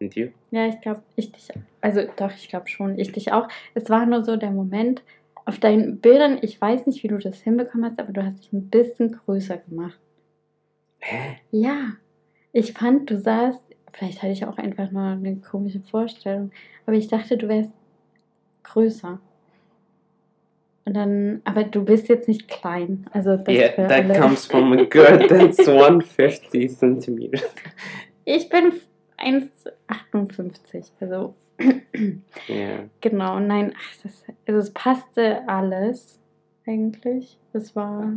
And 0.02 0.16
you? 0.16 0.30
Ja, 0.50 0.68
ich 0.68 0.82
glaube, 0.82 1.04
ich 1.16 1.32
dich. 1.32 1.50
Also 1.80 2.02
doch, 2.16 2.32
ich 2.32 2.50
glaube 2.50 2.68
schon, 2.68 2.98
ich 2.98 3.12
dich 3.12 3.32
auch. 3.32 3.48
Es 3.74 3.90
war 3.90 4.06
nur 4.06 4.24
so 4.24 4.36
der 4.36 4.52
Moment 4.52 5.04
auf 5.46 5.60
deinen 5.60 6.00
Bildern. 6.00 6.40
Ich 6.42 6.60
weiß 6.60 6.88
nicht, 6.88 7.04
wie 7.04 7.08
du 7.08 7.18
das 7.18 7.42
hinbekommen 7.42 7.86
hast, 7.86 8.00
aber 8.00 8.12
du 8.12 8.24
hast 8.24 8.40
dich 8.40 8.52
ein 8.52 8.70
bisschen 8.70 9.12
größer 9.12 9.58
gemacht. 9.58 10.00
Hä? 11.00 11.38
Ja, 11.52 11.94
ich 12.52 12.74
fand, 12.74 13.10
du 13.10 13.18
sahst. 13.18 13.62
Vielleicht 13.94 14.22
hatte 14.22 14.32
ich 14.32 14.46
auch 14.46 14.58
einfach 14.58 14.92
nur 14.92 15.04
eine 15.04 15.36
komische 15.38 15.82
Vorstellung, 15.82 16.52
aber 16.86 16.96
ich 16.96 17.08
dachte, 17.08 17.38
du 17.38 17.48
wärst 17.48 17.72
größer. 18.64 19.20
Und 20.86 20.94
dann, 20.96 21.42
aber 21.44 21.64
du 21.64 21.84
bist 21.86 22.08
jetzt 22.10 22.28
nicht 22.28 22.48
klein. 22.48 23.06
Also 23.14 23.38
das 23.38 23.54
Yeah, 23.54 23.70
that 23.88 23.92
alle. 23.92 24.20
comes 24.20 24.46
from 24.46 24.74
a 24.74 24.84
girl 24.86 25.28
that's 25.28 25.60
150 25.68 26.70
centimeters. 26.70 27.44
Ich 28.26 28.50
bin 28.50 28.72
1,58. 29.18 30.92
Also 31.00 31.36
Yeah. 32.48 32.90
Genau, 33.02 33.40
nein, 33.40 33.74
ach, 33.78 34.02
das, 34.02 34.24
also 34.48 34.60
es 34.60 34.72
passte 34.72 35.48
alles 35.48 36.20
eigentlich. 36.66 37.38
Es 37.54 37.76
war, 37.76 38.14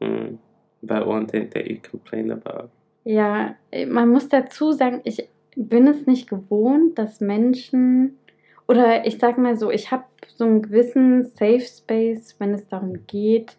Mm. 0.00 0.38
But 0.80 1.06
one 1.06 1.26
thing 1.26 1.50
that 1.50 1.66
you 1.68 1.78
complain 1.80 2.30
about. 2.30 2.70
Ja, 3.08 3.56
man 3.86 4.10
muss 4.10 4.28
dazu 4.28 4.72
sagen, 4.72 5.00
ich 5.04 5.30
bin 5.56 5.86
es 5.86 6.06
nicht 6.06 6.28
gewohnt, 6.28 6.98
dass 6.98 7.22
Menschen, 7.22 8.18
oder 8.66 9.06
ich 9.06 9.16
sag 9.16 9.38
mal 9.38 9.56
so, 9.56 9.70
ich 9.70 9.90
habe 9.90 10.04
so 10.26 10.44
einen 10.44 10.60
gewissen 10.60 11.24
Safe 11.24 11.60
Space, 11.60 12.36
wenn 12.38 12.52
es 12.52 12.68
darum 12.68 13.06
geht, 13.06 13.56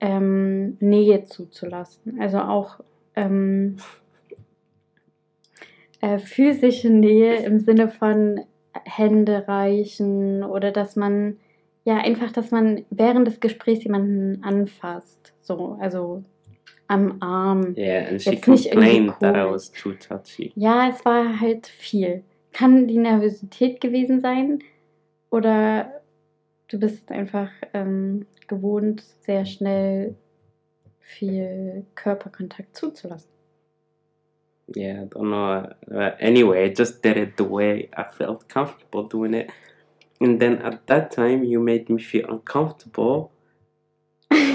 ähm, 0.00 0.78
Nähe 0.80 1.26
zuzulassen. 1.26 2.20
Also 2.20 2.38
auch 2.40 2.80
ähm, 3.14 3.76
äh, 6.00 6.18
physische 6.18 6.90
Nähe 6.90 7.36
im 7.36 7.60
Sinne 7.60 7.88
von 7.88 8.40
Hände 8.84 9.46
reichen 9.46 10.42
oder 10.42 10.72
dass 10.72 10.96
man, 10.96 11.36
ja, 11.84 11.98
einfach, 11.98 12.32
dass 12.32 12.50
man 12.50 12.84
während 12.90 13.28
des 13.28 13.38
Gesprächs 13.38 13.84
jemanden 13.84 14.42
anfasst. 14.42 15.34
So, 15.40 15.78
also 15.80 16.24
am 16.88 17.18
Arm. 17.20 17.74
Yeah, 17.76 18.08
and 18.08 18.20
she 18.20 18.32
Jetzt 18.32 18.44
complained 18.44 19.14
that 19.20 19.36
I 19.36 19.44
was 19.44 19.70
too 19.70 19.94
touchy. 19.94 20.52
Ja, 20.56 20.88
es 20.88 21.04
war 21.04 21.40
halt 21.40 21.66
viel. 21.66 22.22
Kann 22.52 22.86
die 22.86 22.98
Nervosität 22.98 23.80
gewesen 23.80 24.20
sein 24.20 24.62
oder 25.30 26.02
du 26.68 26.78
bist 26.78 27.10
einfach 27.10 27.50
ähm, 27.72 28.26
gewohnt, 28.46 29.02
sehr 29.20 29.46
schnell 29.46 30.14
viel 31.00 31.86
Körperkontakt 31.94 32.76
zuzulassen. 32.76 33.30
Yeah, 34.74 35.02
I 35.02 35.06
don't 35.06 35.30
know. 35.30 35.68
Uh, 35.90 36.12
anyway, 36.20 36.66
I 36.66 36.68
just 36.68 37.02
did 37.02 37.16
it 37.16 37.36
the 37.36 37.44
way 37.44 37.88
I 37.96 38.04
felt 38.04 38.48
comfortable 38.48 39.08
doing 39.08 39.34
it. 39.34 39.50
And 40.20 40.40
then 40.40 40.62
at 40.62 40.86
that 40.86 41.10
time, 41.10 41.44
you 41.44 41.60
made 41.60 41.90
me 41.90 42.00
feel 42.00 42.26
uncomfortable 42.30 43.32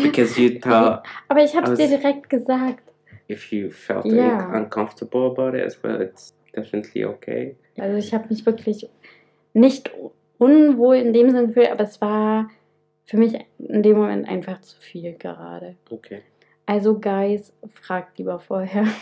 because 0.03 0.39
you 0.41 0.59
thought 0.61 1.03
Aber 1.27 1.43
ich 1.43 1.55
habe 1.55 1.75
dir 1.75 1.87
direkt 1.87 2.29
gesagt. 2.29 2.83
if 3.29 3.51
you 3.51 3.69
felt 3.69 4.05
Yeah. 4.05 4.47
un- 4.49 4.63
uncomfortable 4.63 5.25
about 5.27 5.55
it 5.57 5.63
as 5.65 5.81
well, 5.83 6.01
it's 6.01 6.33
definitely 6.55 7.05
okay. 7.05 7.55
Also 7.77 7.97
ich 7.97 8.13
habe 8.13 8.27
mich 8.29 8.45
wirklich 8.45 8.87
nicht 9.53 9.91
unwohl 10.37 10.95
in 10.97 11.13
dem 11.13 11.29
Sinne 11.29 11.47
gefühlt, 11.47 11.71
aber 11.71 11.83
es 11.83 11.99
war 12.01 12.49
für 13.05 13.17
mich 13.17 13.33
in 13.59 13.83
dem 13.83 13.97
Moment 13.97 14.27
einfach 14.27 14.61
zu 14.61 14.77
viel 14.79 15.13
gerade. 15.13 15.75
Okay. 15.89 16.21
Also 16.65 16.99
Guys, 16.99 17.53
fragt 17.73 18.17
lieber 18.17 18.39
vorher. 18.39 18.85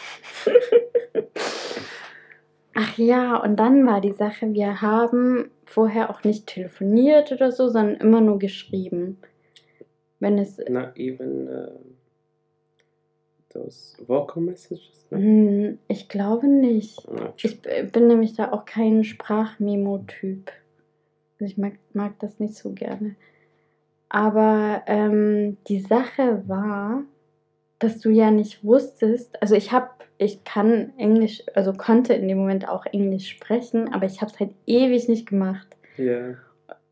Ach 2.74 2.98
ja, 2.98 3.38
und 3.38 3.56
dann 3.56 3.88
war 3.88 4.02
die 4.02 4.12
Sache, 4.12 4.54
wir 4.54 4.82
haben 4.82 5.50
vorher 5.66 6.10
auch 6.10 6.24
nicht 6.24 6.46
telefoniert 6.48 7.32
oder 7.32 7.52
so, 7.52 7.70
sondern 7.70 7.96
immer 7.96 8.20
nur 8.22 8.38
geschrieben. 8.38 9.18
Wenn 10.20 10.38
es 10.38 10.58
Not 10.70 10.96
even 10.98 11.48
uh, 11.48 11.80
those 13.50 13.96
vocal 14.08 14.42
messages. 14.42 15.06
No? 15.10 15.18
Hm, 15.18 15.80
ich 15.88 16.08
glaube 16.08 16.48
nicht. 16.48 17.00
Ich 17.42 17.62
b- 17.62 17.84
bin 17.84 18.08
nämlich 18.08 18.34
da 18.34 18.52
auch 18.52 18.66
kein 18.66 19.04
Sprachmemo-Typ. 19.04 20.52
Also 21.40 21.46
ich 21.52 21.58
mag, 21.58 21.74
mag 21.94 22.14
das 22.20 22.40
nicht 22.40 22.56
so 22.56 22.72
gerne. 22.72 23.16
Aber 24.10 24.84
ähm, 24.88 25.58
die 25.68 25.80
Sache 25.80 26.44
war, 26.48 27.04
dass 27.80 28.00
du 28.00 28.10
ja 28.10 28.32
nicht 28.32 28.64
wusstest, 28.64 29.42
also 29.42 29.56
ich 29.56 29.72
habe, 29.74 29.90
ich 30.18 30.44
kann 30.46 30.94
Englisch, 30.98 31.44
also 31.54 31.74
konnte 31.74 32.14
in 32.14 32.28
dem 32.28 32.38
Moment 32.38 32.70
auch 32.70 32.86
Englisch 32.86 33.28
sprechen, 33.28 33.94
aber 33.94 34.06
ich 34.06 34.22
habe 34.22 34.32
es 34.32 34.40
halt 34.40 34.52
ewig 34.66 35.10
nicht 35.10 35.28
gemacht. 35.28 35.68
Yeah. 35.98 36.38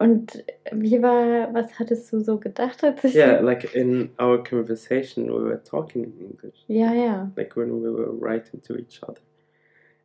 Und 0.03 0.43
wie 0.71 1.01
war, 1.01 1.53
was 1.53 1.79
hattest 1.79 2.11
du 2.11 2.19
so 2.19 2.37
gedacht, 2.37 2.83
als 2.83 3.03
ich 3.05 3.15
Yeah, 3.15 3.39
like 3.41 3.73
in 3.73 4.09
our 4.19 4.43
conversation, 4.43 5.27
we 5.27 5.43
were 5.43 5.61
talking 5.63 6.03
in 6.03 6.13
English. 6.31 6.65
ja, 6.67 6.93
ja. 6.93 7.31
like 7.37 7.55
when 7.55 7.69
we 7.81 7.89
were 7.89 8.11
writing 8.19 8.61
to 8.63 8.75
each 8.75 9.01
other. 9.03 9.21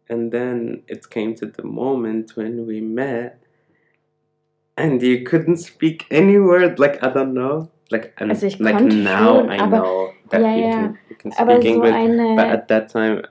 And 0.08 0.30
then 0.30 0.84
it 0.86 1.10
came 1.10 1.34
to 1.34 1.46
the 1.46 1.64
moment 1.64 2.36
when 2.36 2.66
we 2.66 2.80
met, 2.80 3.38
and 4.76 5.02
you 5.02 5.24
couldn't 5.24 5.58
speak 5.58 6.06
any 6.10 6.38
word. 6.38 6.78
Like 6.78 7.02
I 7.02 7.08
don't 7.12 7.32
know. 7.34 7.68
Like 7.90 8.12
and 8.18 8.30
Also 8.30 8.46
ich 8.46 8.58
like 8.60 8.80
now 8.80 9.40
schon, 9.40 9.50
I 9.50 9.58
aber- 9.58 9.78
know 9.80 10.10
that 10.30 10.40
ja, 10.42 10.54
you, 10.56 10.62
ja. 10.62 10.70
Can, 10.72 10.98
you 11.10 11.16
can 11.16 11.32
speak 11.32 11.62
so 11.62 11.68
English, 11.68 12.36
but 12.36 12.46
at 12.46 12.68
that 12.68 12.88
time, 12.92 13.22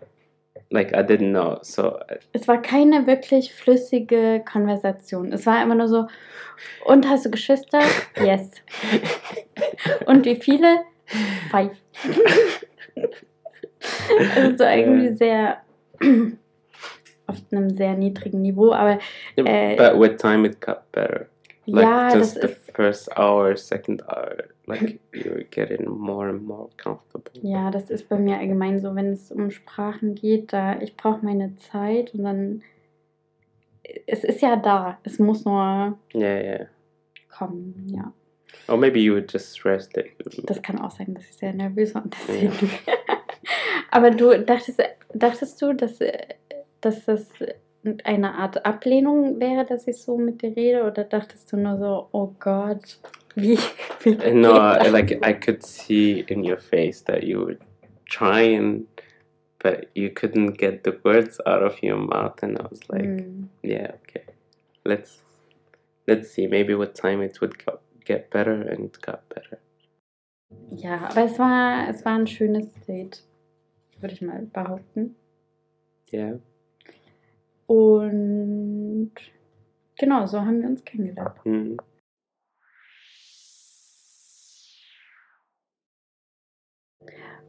like 0.69 0.93
I 0.93 1.01
didn't 1.01 1.31
know. 1.31 1.57
So 1.61 1.97
es 2.33 2.47
war 2.47 2.61
keine 2.61 3.07
wirklich 3.07 3.53
flüssige 3.53 4.43
Konversation. 4.49 5.31
Es 5.31 5.45
war 5.45 5.61
immer 5.61 5.75
nur 5.75 5.87
so, 5.87 6.07
und 6.85 7.07
hast 7.07 7.25
du 7.25 7.31
Geschwister? 7.31 7.79
Yes. 8.23 8.51
Und 10.05 10.25
wie 10.25 10.35
viele? 10.35 10.79
Five. 11.51 11.71
Also 14.35 14.57
so 14.57 14.63
irgendwie 14.63 15.13
sehr 15.15 15.61
auf 17.27 17.37
einem 17.51 17.69
sehr 17.69 17.93
niedrigen 17.93 18.41
Niveau, 18.41 18.73
aber 18.73 18.99
Äh, 19.35 19.75
but 19.75 19.99
with 19.99 20.17
time 20.17 20.47
it 20.47 20.59
got 20.59 20.91
better. 20.91 21.27
Like 21.69 21.83
ja, 21.85 22.05
das 22.13 22.35
just 22.35 22.41
the 22.41 22.47
ist 22.47 22.71
first 22.73 23.17
hour, 23.17 23.57
second 23.57 24.01
hour, 24.03 24.45
like 24.67 24.99
you 25.13 25.31
were 25.31 25.43
getting 25.43 25.85
more 25.89 26.29
and 26.29 26.45
more 26.45 26.69
comfortable. 26.81 27.31
ja, 27.41 27.69
das 27.71 27.89
ist 27.89 28.07
bei 28.07 28.17
mir 28.17 28.37
allgemein 28.37 28.79
so, 28.79 28.95
wenn 28.95 29.07
es 29.11 29.31
um 29.31 29.51
Sprachen 29.51 30.15
geht, 30.15 30.53
da 30.53 30.79
ich 30.79 30.95
brauche 30.95 31.25
meine 31.25 31.55
Zeit 31.57 32.13
und 32.13 32.23
dann 32.23 32.61
es 34.05 34.23
ist 34.23 34.41
ja 34.41 34.55
da, 34.55 34.97
es 35.03 35.19
muss 35.19 35.43
nur 35.45 35.97
Yeah, 36.13 36.41
yeah. 36.41 36.65
kommen, 37.29 37.87
ja. 37.93 38.13
Or 38.67 38.77
maybe 38.77 38.99
you 38.99 39.13
were 39.13 39.25
just 39.27 39.55
stressed 39.57 39.93
Das 40.43 40.61
kann 40.61 40.79
auch 40.79 40.91
sein, 40.91 41.13
dass 41.13 41.25
ich 41.25 41.35
sehr 41.37 41.53
nervös 41.53 41.95
war 41.95 42.03
und 42.03 42.13
deswegen. 42.13 42.69
Aber 43.91 44.11
du 44.11 44.37
dachtest, 44.43 44.81
dachtest 45.13 45.61
du, 45.61 45.73
dass, 45.73 45.99
dass 46.81 47.05
das 47.05 47.27
eine 48.03 48.35
Art 48.35 48.65
Ablehnung 48.65 49.39
wäre, 49.39 49.65
dass 49.65 49.87
ich 49.87 49.97
so 49.97 50.17
mit 50.17 50.41
dir 50.41 50.55
rede? 50.55 50.83
Oder 50.83 51.03
dachtest 51.03 51.51
du 51.51 51.57
nur 51.57 51.77
so, 51.77 52.07
oh 52.11 52.33
Gott, 52.39 52.99
wie, 53.35 53.57
wie 54.03 54.15
Uh, 54.15 54.33
No, 54.33 54.53
das? 54.53 54.91
like 54.91 55.11
I 55.25 55.33
could 55.33 55.63
see 55.63 56.25
in 56.27 56.43
your 56.43 56.57
face 56.57 57.03
that 57.05 57.23
you 57.23 57.45
were 57.45 57.57
trying, 58.05 58.87
but 59.59 59.87
you 59.95 60.09
couldn't 60.09 60.57
get 60.57 60.83
the 60.83 60.97
words 61.03 61.39
out 61.45 61.61
of 61.63 61.81
your 61.81 61.97
mouth, 61.97 62.41
and 62.41 62.57
I 62.59 62.63
was 62.69 62.81
like, 62.89 63.03
Hm. 63.05 63.49
yeah, 63.63 63.91
okay, 64.01 64.25
let's 64.85 65.21
let's 66.07 66.29
see. 66.31 66.47
Maybe 66.47 66.73
with 66.75 66.93
time 66.93 67.21
it 67.21 67.39
would 67.41 67.55
get 68.05 68.29
better, 68.29 68.61
and 68.61 68.85
it 68.85 69.01
got 69.01 69.27
better. 69.29 69.59
Ja, 70.75 71.09
aber 71.09 71.23
es 71.25 71.37
war, 71.39 71.87
es 71.89 72.05
war 72.05 72.15
ein 72.17 72.27
schönes 72.27 72.69
Date, 72.87 73.23
würde 73.99 74.13
ich 74.13 74.21
mal 74.21 74.47
behaupten. 74.53 75.15
Yeah. 76.11 76.39
Und 77.67 79.11
genau, 79.97 80.25
so 80.25 80.39
haben 80.39 80.61
wir 80.61 80.69
uns 80.69 80.83
kennengelernt. 80.83 81.35
Mhm. 81.45 81.77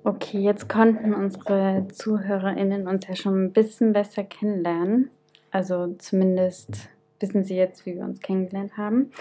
Okay, 0.04 0.38
jetzt 0.38 0.68
konnten 0.68 1.12
unsere 1.12 1.86
ZuhörerInnen 1.92 2.86
uns 2.86 3.06
ja 3.06 3.16
schon 3.16 3.44
ein 3.44 3.52
bisschen 3.52 3.92
besser 3.92 4.24
kennenlernen. 4.24 5.10
Also 5.50 5.94
zumindest 5.98 6.88
wissen 7.20 7.44
sie 7.44 7.56
jetzt, 7.56 7.84
wie 7.84 7.96
wir 7.96 8.04
uns 8.04 8.20
kennengelernt 8.20 8.76
haben. 8.76 9.12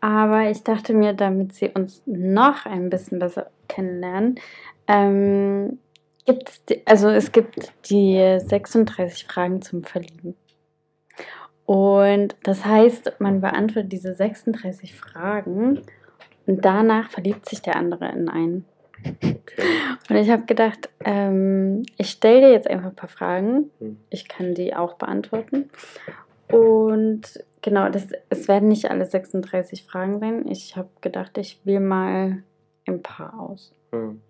Aber 0.00 0.50
ich 0.50 0.62
dachte 0.64 0.94
mir, 0.94 1.12
damit 1.12 1.54
sie 1.54 1.70
uns 1.70 2.02
noch 2.06 2.66
ein 2.66 2.90
bisschen 2.90 3.18
besser 3.18 3.50
kennenlernen, 3.68 4.40
ähm, 4.88 5.78
gibt 6.24 6.48
es, 6.48 6.64
die, 6.64 6.86
also 6.86 7.08
es 7.08 7.32
gibt 7.32 7.72
die 7.90 8.38
36 8.38 9.26
Fragen 9.26 9.62
zum 9.62 9.84
Verlieben. 9.84 10.36
Und 11.64 12.36
das 12.42 12.64
heißt, 12.64 13.14
man 13.18 13.40
beantwortet 13.40 13.92
diese 13.92 14.14
36 14.14 14.94
Fragen 14.94 15.82
und 16.46 16.64
danach 16.64 17.10
verliebt 17.10 17.48
sich 17.48 17.62
der 17.62 17.76
andere 17.76 18.10
in 18.10 18.28
einen. 18.28 18.64
Okay. 19.04 19.62
Und 20.08 20.16
ich 20.16 20.30
habe 20.30 20.44
gedacht, 20.44 20.88
ähm, 21.04 21.82
ich 21.96 22.10
stelle 22.10 22.40
dir 22.40 22.52
jetzt 22.52 22.68
einfach 22.68 22.90
ein 22.90 22.96
paar 22.96 23.08
Fragen. 23.08 23.70
Hm. 23.78 23.96
Ich 24.10 24.28
kann 24.28 24.54
die 24.54 24.74
auch 24.74 24.94
beantworten. 24.94 25.70
Und 26.48 27.22
genau, 27.62 27.88
das, 27.88 28.08
es 28.28 28.48
werden 28.48 28.68
nicht 28.68 28.90
alle 28.90 29.06
36 29.06 29.84
Fragen 29.84 30.20
sein. 30.20 30.46
Ich 30.48 30.76
habe 30.76 30.88
gedacht, 31.00 31.38
ich 31.38 31.60
wähle 31.64 31.80
mal 31.80 32.42
ein 32.86 33.02
paar 33.02 33.38
aus. 33.40 33.72
Hm. 33.92 34.20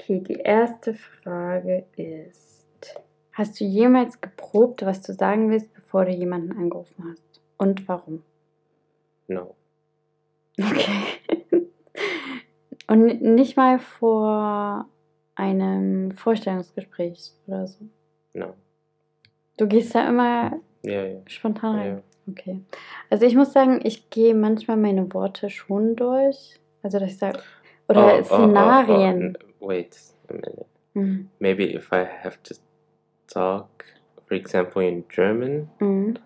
Okay, 0.00 0.20
die 0.20 0.34
erste 0.34 0.94
Frage 0.94 1.84
ist: 1.96 3.00
Hast 3.32 3.60
du 3.60 3.64
jemals 3.64 4.20
geprobt, 4.20 4.84
was 4.84 5.02
du 5.02 5.12
sagen 5.12 5.50
willst, 5.50 5.72
bevor 5.74 6.04
du 6.06 6.12
jemanden 6.12 6.52
angerufen 6.52 7.04
hast? 7.10 7.40
Und 7.58 7.86
warum? 7.88 8.22
No. 9.28 9.54
Okay. 10.58 11.20
Und 12.86 13.22
nicht 13.22 13.56
mal 13.56 13.78
vor 13.78 14.86
einem 15.36 16.10
Vorstellungsgespräch 16.12 17.32
oder 17.46 17.66
so. 17.68 17.84
No. 18.34 18.54
Du 19.56 19.68
gehst 19.68 19.94
da 19.94 20.08
immer 20.08 20.58
Ja, 20.82 21.04
ja. 21.04 21.20
spontan 21.26 21.76
rein. 21.76 21.88
Ja. 21.88 22.02
Okay. 22.28 22.60
Also 23.10 23.26
ich 23.26 23.36
muss 23.36 23.52
sagen, 23.52 23.80
ich 23.84 24.10
gehe 24.10 24.34
manchmal 24.34 24.76
meine 24.76 25.12
Worte 25.14 25.50
schon 25.50 25.94
durch. 25.94 26.58
Also 26.82 26.98
dass 26.98 27.10
ich 27.10 27.18
sage, 27.18 27.40
oder 27.90 28.00
Oh, 28.00 28.18
oh, 28.18 28.22
oh, 28.22 28.46
Szenarien. 28.46 29.36
oh, 29.60 29.66
wait 29.66 29.98
a 30.28 30.32
minute. 30.34 30.66
Mhm. 30.94 31.28
Maybe 31.40 31.74
if 31.74 31.92
I 31.92 32.04
have 32.04 32.42
to 32.44 32.54
talk, 33.26 33.84
for 34.26 34.34
example, 34.34 34.82
in 34.82 35.04
German, 35.08 35.68
Mhm. 35.80 36.18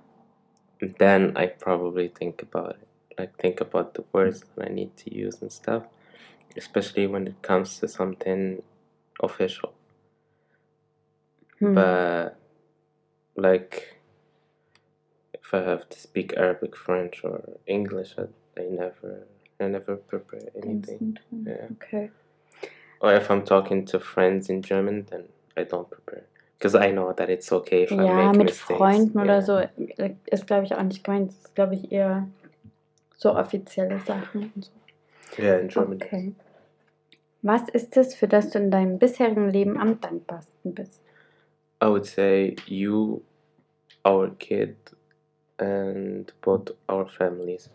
then 0.98 1.32
I 1.36 1.46
probably 1.46 2.08
think 2.08 2.42
about 2.42 2.76
it. 2.76 2.88
Like 3.18 3.36
think 3.38 3.60
about 3.60 3.94
the 3.94 4.04
words 4.12 4.40
that 4.56 4.68
I 4.68 4.72
need 4.72 4.96
to 4.98 5.14
use 5.14 5.40
and 5.42 5.52
stuff. 5.52 5.84
Especially 6.56 7.06
when 7.06 7.26
it 7.26 7.42
comes 7.42 7.78
to 7.80 7.88
something 7.88 8.62
official. 9.22 9.72
Hm. 11.60 11.74
But 11.74 12.36
like 13.36 14.00
if 15.32 15.52
I 15.54 15.62
have 15.62 15.88
to 15.88 15.98
speak 15.98 16.34
Arabic, 16.36 16.76
French, 16.76 17.24
or 17.24 17.58
English, 17.66 18.14
I, 18.18 18.26
I 18.60 18.64
never, 18.70 19.26
I 19.60 19.68
never 19.68 19.96
prepare 19.96 20.50
anything. 20.62 21.18
Yeah. 21.46 21.68
Okay. 21.72 22.10
Or 23.00 23.14
if 23.14 23.30
I'm 23.30 23.44
talking 23.44 23.84
to 23.86 24.00
friends 24.00 24.48
in 24.48 24.62
German, 24.62 25.06
then 25.10 25.24
I 25.56 25.64
don't 25.64 25.88
prepare 25.90 26.24
because 26.58 26.74
I 26.74 26.90
know 26.90 27.12
that 27.12 27.28
it's 27.28 27.52
okay 27.52 27.82
if 27.82 27.92
I 27.92 28.04
Ja, 28.04 28.14
make 28.16 28.38
mit 28.38 28.46
mistakes. 28.46 28.78
Freunden 28.78 29.18
oder 29.20 29.34
Yeah. 29.34 29.42
so 29.42 29.58
äh, 29.58 30.14
ist, 30.30 30.46
glaube 30.46 30.64
ich, 30.64 30.74
auch 30.74 30.82
nicht 30.82 31.04
gemeint. 31.04 31.30
Das 31.30 31.36
ist, 31.36 31.54
glaube 31.54 31.74
ich, 31.74 31.92
eher 31.92 32.28
so 33.16 33.34
offizielle 33.36 33.98
Sachen 34.00 34.50
und 34.54 34.64
so. 34.64 34.70
Yeah, 35.42 35.58
in 35.58 35.68
German. 35.68 35.96
Okay. 36.02 36.34
Was 37.42 37.68
ist 37.68 37.96
es, 37.96 38.14
für 38.14 38.26
das 38.28 38.50
du 38.50 38.58
in 38.58 38.70
deinem 38.70 38.98
bisherigen 38.98 39.50
Leben 39.50 39.78
am 39.78 40.00
dankbarsten 40.00 40.74
bist? 40.74 41.02
I 41.82 41.86
would 41.88 42.06
say 42.06 42.56
you, 42.66 43.22
our 44.06 44.30
kid, 44.38 44.76
and 45.58 46.32
both 46.40 46.72
our 46.88 47.06
families. 47.06 47.68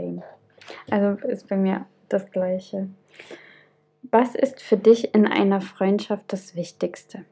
Same. 0.00 0.22
Also 0.90 1.26
ist 1.26 1.48
bei 1.48 1.56
mir 1.56 1.86
das 2.08 2.30
Gleiche. 2.30 2.88
Was 4.02 4.34
ist 4.34 4.60
für 4.60 4.76
dich 4.76 5.14
in 5.14 5.26
einer 5.26 5.60
Freundschaft 5.60 6.32
das 6.32 6.56
Wichtigste? 6.56 7.24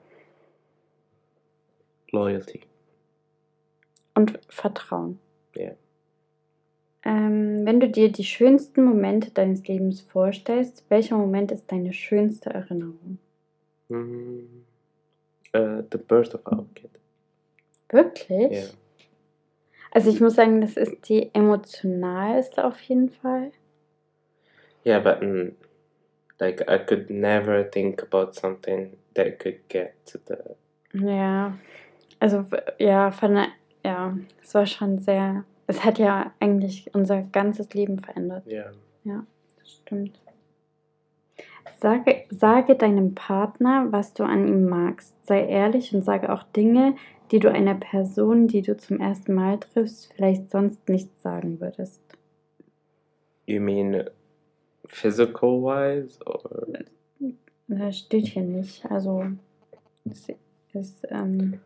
Loyalty. 2.11 2.61
Und 4.15 4.39
Vertrauen. 4.49 5.19
Ja. 5.55 5.73
Ähm, 7.05 7.65
wenn 7.65 7.81
du 7.81 7.89
dir 7.89 8.11
die 8.11 8.25
schönsten 8.25 8.85
Momente 8.85 9.31
deines 9.31 9.67
Lebens 9.67 10.01
vorstellst, 10.01 10.85
welcher 10.89 11.17
Moment 11.17 11.53
ist 11.53 11.71
deine 11.71 11.93
schönste 11.93 12.51
Erinnerung? 12.51 13.19
Mm, 13.89 14.65
uh, 15.55 15.83
the 15.91 15.99
birth 15.99 16.35
of 16.35 16.45
our 16.47 16.67
kid. 16.75 16.91
Wirklich? 17.91 18.51
Yeah. 18.51 18.69
Also 19.91 20.11
ich 20.11 20.21
muss 20.21 20.35
sagen, 20.35 20.61
das 20.61 20.77
ist 20.77 21.09
die 21.09 21.31
emotionalste 21.35 22.65
auf 22.65 22.81
jeden 22.83 23.11
Fall. 23.11 23.53
Yeah, 24.85 25.01
but 25.01 25.21
mm, 25.23 25.53
like 26.39 26.63
I 26.69 26.79
could 26.79 27.11
never 27.11 27.69
think 27.69 28.03
about 28.03 28.33
something 28.33 28.97
that 29.15 29.39
could 29.39 29.69
get 29.69 29.95
to 30.07 30.19
the. 30.27 30.37
Ja, 30.93 31.57
also 32.21 32.45
ja, 32.79 33.11
von 33.11 33.35
der, 33.35 33.49
ja, 33.85 34.17
es 34.43 34.55
war 34.55 34.67
schon 34.67 34.99
sehr, 34.99 35.45
es 35.67 35.85
hat 35.85 35.99
ja 35.99 36.33
eigentlich 36.41 36.91
unser 36.95 37.23
ganzes 37.23 37.73
Leben 37.75 37.99
verändert. 37.99 38.47
Yeah. 38.47 38.73
Das 39.59 39.71
stimmt. 39.73 40.19
Sage, 41.81 42.25
sage 42.31 42.75
deinem 42.75 43.15
Partner, 43.15 43.87
was 43.91 44.13
du 44.15 44.25
an 44.25 44.49
ihm 44.49 44.69
magst. 44.69 45.15
Sei 45.27 45.47
ehrlich 45.47 45.95
und 45.95 46.03
sage 46.03 46.33
auch 46.33 46.43
Dinge, 46.43 46.97
die 47.31 47.39
du 47.39 47.51
einer 47.51 47.75
Person, 47.75 48.49
die 48.49 48.63
du 48.63 48.77
zum 48.77 49.01
ersten 49.01 49.35
Mal 49.35 49.59
triffst, 49.59 50.13
vielleicht 50.15 50.51
sonst 50.51 50.89
nicht 50.89 51.09
sagen 51.21 51.61
würdest. 51.61 52.01
You 53.47 53.61
mean 53.61 54.05
physical 54.87 55.63
wise 55.63 56.19
or? 56.27 56.67
Das 57.69 57.99
steht 57.99 58.29
hier 58.29 58.43
nicht. 58.43 58.85
Also 58.91 59.25
ist, 60.05 60.33
ist 60.73 61.07
ähm, 61.11 61.61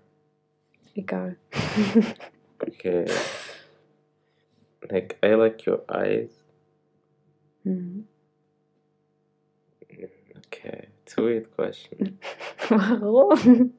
egal. 0.95 1.37
Okay. 2.65 3.07
Like 4.89 5.17
I 5.23 5.35
like 5.35 5.67
your 5.67 5.83
eyes. 5.89 6.31
Hm. 7.65 8.07
Okay, 10.47 10.89
it's 11.05 11.19
a 11.19 11.23
weird 11.23 11.51
question. 11.57 12.19
Warum? 12.71 13.75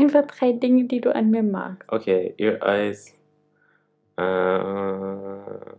Einfach 0.00 0.26
drei 0.26 0.52
Dinge, 0.52 0.84
die 0.84 1.00
du 1.00 1.14
an 1.14 1.30
mir 1.30 1.42
magst. 1.42 1.90
Okay, 1.92 2.34
your 2.38 2.58
eyes. 2.62 3.14
Uh, 4.18 5.74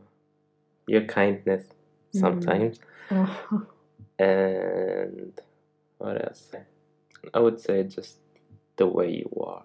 your 0.88 1.02
kindness 1.08 1.64
sometimes, 2.12 2.80
Oh. 3.12 3.62
and 4.18 5.34
what 6.00 6.18
else? 6.24 6.52
I 7.34 7.40
would 7.40 7.60
say 7.60 7.84
just 7.84 8.20
the 8.78 8.88
way 8.88 9.10
you 9.12 9.30
are. 9.44 9.64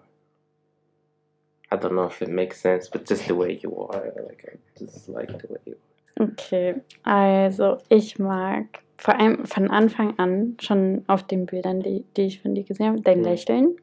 I 1.71 1.75
don't 1.77 1.95
know 1.95 2.05
if 2.05 2.21
it 2.21 2.29
makes 2.29 2.61
sense, 2.61 2.87
but 2.89 3.05
just 3.07 3.27
the 3.27 3.35
way 3.35 3.59
you 3.63 3.75
are. 3.89 4.13
Like 4.27 4.45
I 4.53 4.57
just 4.79 5.09
like 5.09 5.27
the 5.41 5.47
way 5.53 5.59
you 5.65 5.75
are. 6.19 6.27
Okay, 6.29 6.75
also 7.03 7.77
ich 7.89 8.19
mag 8.19 8.65
vor 8.97 9.15
allem 9.19 9.45
von 9.45 9.69
Anfang 9.71 10.17
an 10.19 10.55
schon 10.61 11.03
auf 11.07 11.23
den 11.23 11.45
Bildern, 11.45 11.81
die, 11.81 12.03
die 12.15 12.23
ich 12.27 12.41
von 12.41 12.53
dir 12.55 12.63
gesehen 12.63 12.87
habe, 12.87 13.01
dein 13.01 13.19
Mhm. 13.19 13.23
Lächeln, 13.25 13.75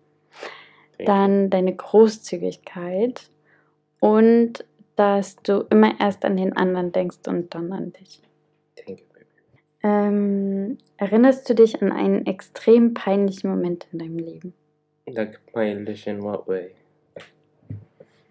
dann 0.98 1.50
deine 1.50 1.74
Großzügigkeit 1.74 3.30
und 4.00 4.64
dass 4.96 5.36
du 5.36 5.66
immer 5.70 5.98
erst 6.00 6.24
an 6.24 6.36
den 6.36 6.56
anderen 6.56 6.92
denkst 6.92 7.26
und 7.26 7.54
dann 7.54 7.72
an 7.72 7.92
dich. 7.92 8.20
Thank 8.76 9.00
you, 9.00 9.06
baby. 9.12 9.26
Ähm, 9.82 10.78
erinnerst 10.96 11.48
du 11.48 11.54
dich 11.54 11.80
an 11.82 11.90
einen 11.90 12.26
extrem 12.26 12.94
peinlichen 12.94 13.50
Moment 13.50 13.86
in 13.92 13.98
deinem 13.98 14.18
Leben? 14.18 14.54
Like 15.06 15.40
punish 15.52 16.06
in 16.06 16.22
what 16.22 16.46
way? 16.46 16.70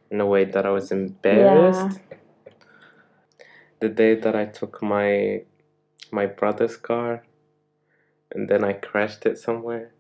In 0.09 0.21
a 0.21 0.29
way 0.29 0.49
that 0.49 0.65
I 0.65 0.69
was 0.69 0.91
embarrassed. 0.91 1.99
The 3.81 3.89
day 3.89 4.15
that 4.15 4.35
I 4.35 4.45
took 4.45 4.81
my 4.81 5.43
my 6.11 6.27
brother's 6.27 6.77
car, 6.77 7.23
and 8.33 8.47
then 8.47 8.63
I 8.63 8.73
crashed 8.73 9.25
it 9.25 9.37
somewhere, 9.37 9.91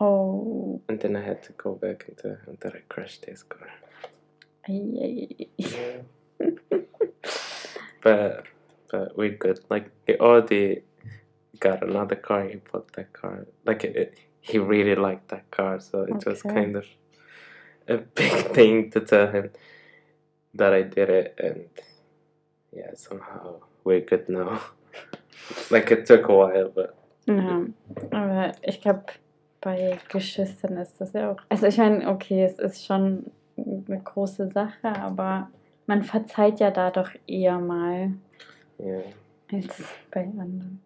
Oh, 0.00 0.80
and 0.88 0.98
then 0.98 1.14
I 1.14 1.22
had 1.22 1.42
to 1.44 1.52
go 1.52 1.74
back 1.74 2.06
and 2.08 2.16
tell 2.16 2.30
him 2.30 2.56
that 2.60 2.74
I 2.74 2.80
crashed 2.88 3.26
his 3.26 3.42
car. 3.42 3.68
Yeah. 4.66 6.02
but 8.02 8.44
but 8.90 9.16
we're 9.16 9.36
good. 9.36 9.60
Like 9.68 9.90
he 10.06 10.16
already 10.16 10.82
got 11.58 11.82
another 11.82 12.16
car. 12.16 12.48
He 12.48 12.56
bought 12.56 12.92
that 12.94 13.12
car. 13.12 13.46
Like 13.66 13.84
it, 13.84 14.18
he 14.40 14.58
really 14.58 14.94
liked 14.94 15.28
that 15.28 15.50
car, 15.50 15.80
so 15.80 16.02
it 16.02 16.24
was 16.24 16.42
kind 16.42 16.76
of 16.76 16.86
a 17.86 17.98
big 18.14 18.54
thing 18.54 18.90
to 18.92 19.00
tell 19.00 19.30
him 19.30 19.50
that 20.54 20.72
I 20.72 20.82
did 20.82 21.10
it, 21.10 21.34
and 21.38 21.68
yeah, 22.72 22.94
somehow 22.94 23.60
we're 23.84 24.00
good 24.00 24.28
now. 24.28 24.62
like 25.70 25.90
it 25.90 26.06
took 26.06 26.28
a 26.28 26.34
while, 26.34 26.68
but 26.74 26.96
Ja, 27.26 27.64
aber 28.10 28.52
ich 28.62 28.80
glaube, 28.80 29.04
bei 29.60 29.98
Geschwistern 30.08 30.76
ist 30.76 31.00
das 31.00 31.12
ja 31.12 31.32
auch. 31.32 31.38
Also 31.48 31.66
ich 31.66 31.78
meine, 31.78 32.08
okay, 32.08 32.44
es 32.44 32.58
ist 32.58 32.84
schon 32.84 33.26
eine 33.56 34.00
große 34.00 34.48
Sache, 34.48 34.88
aber 34.88 35.50
man 35.86 36.02
verzeiht 36.02 36.60
ja 36.60 36.70
da 36.70 36.90
doch 36.90 37.10
eher 37.26 37.58
mal 37.58 38.12
yeah. 38.78 39.02
als 39.52 39.84
bei 40.10 40.22
anderen. 40.22 40.80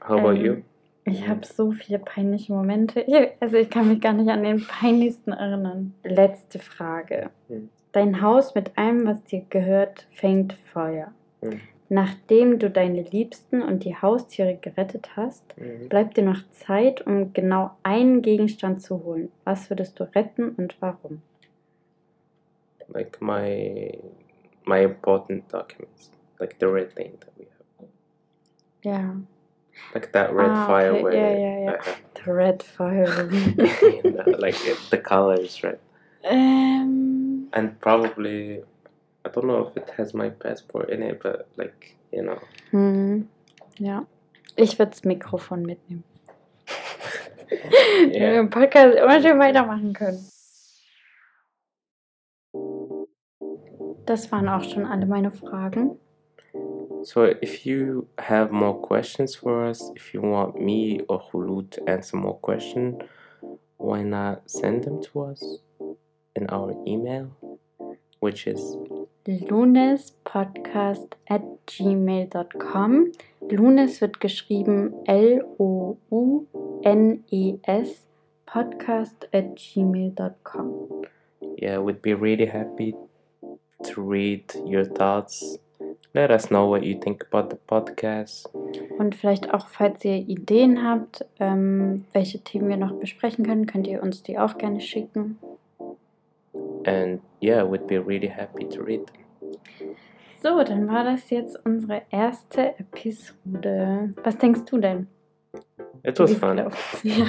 How 0.00 0.18
about 0.18 0.32
Ähm, 0.32 0.44
you? 0.44 0.56
Ich 1.04 1.26
habe 1.28 1.44
so 1.44 1.72
viele 1.72 1.98
peinliche 1.98 2.52
Momente. 2.52 3.00
Ich, 3.00 3.14
also 3.40 3.56
ich 3.56 3.68
kann 3.70 3.88
mich 3.88 4.00
gar 4.00 4.12
nicht 4.12 4.30
an 4.30 4.44
den 4.44 4.64
peinlichsten 4.64 5.32
erinnern. 5.32 5.94
Letzte 6.04 6.58
Frage. 6.60 7.30
Hm. 7.48 7.68
Dein 7.90 8.22
Haus 8.22 8.54
mit 8.54 8.78
allem, 8.78 9.06
was 9.06 9.22
dir 9.24 9.44
gehört, 9.50 10.06
fängt 10.12 10.54
Feuer. 10.72 11.12
Hm. 11.42 11.60
Nachdem 11.92 12.58
du 12.58 12.70
deine 12.70 13.02
Liebsten 13.02 13.60
und 13.60 13.84
die 13.84 13.94
Haustiere 13.94 14.56
gerettet 14.56 15.14
hast, 15.14 15.42
Mhm. 15.58 15.90
bleibt 15.90 16.16
dir 16.16 16.24
noch 16.24 16.40
Zeit, 16.50 17.06
um 17.06 17.34
genau 17.34 17.72
einen 17.82 18.22
Gegenstand 18.22 18.80
zu 18.80 19.04
holen. 19.04 19.30
Was 19.44 19.68
würdest 19.68 20.00
du 20.00 20.04
retten 20.04 20.54
und 20.56 20.74
warum? 20.80 21.20
Like 22.88 23.20
my 23.20 23.92
my 24.64 24.82
important 24.82 25.52
documents, 25.52 26.10
like 26.40 26.56
the 26.60 26.66
red 26.66 26.94
thing 26.94 27.18
that 27.20 27.32
we 27.36 27.44
have, 27.44 27.88
Ja, 28.82 29.14
like 29.92 30.10
that 30.12 30.32
red 30.34 30.50
Ah, 30.50 30.66
fire 30.66 30.92
okay. 30.94 31.02
where 31.02 31.14
Yeah, 31.14 31.36
yeah, 31.36 31.60
yeah. 31.74 31.94
The 32.24 32.32
Red 32.32 32.62
Fire. 32.62 33.28
you 33.82 34.12
know, 34.12 34.30
like 34.38 34.56
the 34.90 34.96
color 34.98 35.38
is 35.38 35.62
red. 35.62 35.78
ähm, 36.24 37.48
And 37.52 37.78
probably, 37.80 38.62
I 39.24 39.28
don't 39.28 39.46
know 39.46 39.66
if 39.68 39.76
it 39.76 39.90
has 39.96 40.14
my 40.14 40.30
passport 40.30 40.90
in 40.90 41.02
it, 41.02 41.20
but 41.22 41.48
like, 41.56 41.96
you 42.12 42.22
know. 42.22 42.40
Mm-hmm. 42.72 43.22
hm, 43.22 43.28
ja. 43.78 44.06
Ich 44.56 44.78
würde 44.78 44.90
das 44.90 45.04
Mikrofon 45.04 45.62
mitnehmen. 45.62 46.04
Yeah. 48.10 48.40
Im 48.40 48.48
Podcast 48.48 48.96
immer 48.96 49.20
schön 49.20 49.38
weitermachen 49.38 49.92
können. 49.92 50.26
Das 54.06 54.32
waren 54.32 54.48
auch 54.48 54.64
schon 54.64 54.86
alle 54.86 55.04
meine 55.04 55.30
Fragen. 55.30 55.98
So 57.02 57.24
if 57.24 57.66
you 57.66 58.06
have 58.18 58.52
more 58.52 58.80
questions 58.80 59.36
for 59.36 59.66
us, 59.66 59.92
if 59.96 60.14
you 60.14 60.22
want 60.22 60.60
me 60.60 61.02
or 61.08 61.20
Hulu 61.20 61.70
to 61.70 61.88
answer 61.88 62.16
more 62.16 62.38
questions, 62.40 63.02
why 63.76 64.02
not 64.02 64.42
send 64.46 64.84
them 64.84 65.00
to 65.02 65.24
us 65.24 65.62
in 66.36 66.48
our 66.48 66.74
email, 66.86 67.30
which 68.20 68.46
is 68.46 68.76
lunespodcast 69.26 71.16
at 71.28 71.42
gmail.com. 71.66 73.12
Lunes 73.50 74.00
wird 74.00 74.20
geschrieben 74.20 74.94
L-O-U-N-E-S 75.06 75.98
podcast 78.46 79.28
at 79.32 79.56
gmail.com. 79.56 81.04
yeah, 81.62 81.78
we'd 81.78 82.02
be 82.02 82.14
really 82.14 82.46
happy 82.46 82.94
to 83.84 84.02
read 84.02 84.52
your 84.64 84.84
thoughts. 84.84 85.58
Let 86.14 86.30
us 86.30 86.50
know 86.50 86.66
what 86.66 86.84
you 86.84 86.98
think 86.98 87.24
about 87.30 87.50
the 87.50 87.56
podcast. 87.56 88.46
Und 88.98 89.14
vielleicht 89.14 89.52
auch, 89.54 89.68
falls 89.68 90.04
ihr 90.04 90.16
Ideen 90.16 90.84
habt, 90.84 91.24
ähm, 91.40 92.04
welche 92.12 92.40
Themen 92.40 92.68
wir 92.68 92.76
noch 92.76 92.92
besprechen 92.92 93.46
können, 93.46 93.66
könnt 93.66 93.86
ihr 93.86 94.02
uns 94.02 94.22
die 94.22 94.38
auch 94.38 94.58
gerne 94.58 94.80
schicken. 94.80 95.38
And 96.84 97.20
yeah, 97.40 97.64
we'd 97.64 97.86
be 97.86 97.98
really 97.98 98.28
happy 98.28 98.64
to 98.68 98.82
read 98.82 99.06
them. 99.06 99.96
So, 100.42 100.62
dann 100.64 100.88
war 100.88 101.04
das 101.04 101.30
jetzt 101.30 101.56
unsere 101.64 102.02
erste 102.10 102.78
Episode. 102.78 104.12
Was 104.24 104.38
denkst 104.38 104.64
du 104.64 104.78
denn? 104.78 105.06
It 106.02 106.18
was 106.18 106.30
Wie 106.30 106.34
fun. 106.34 106.56
Ja. 107.04 107.26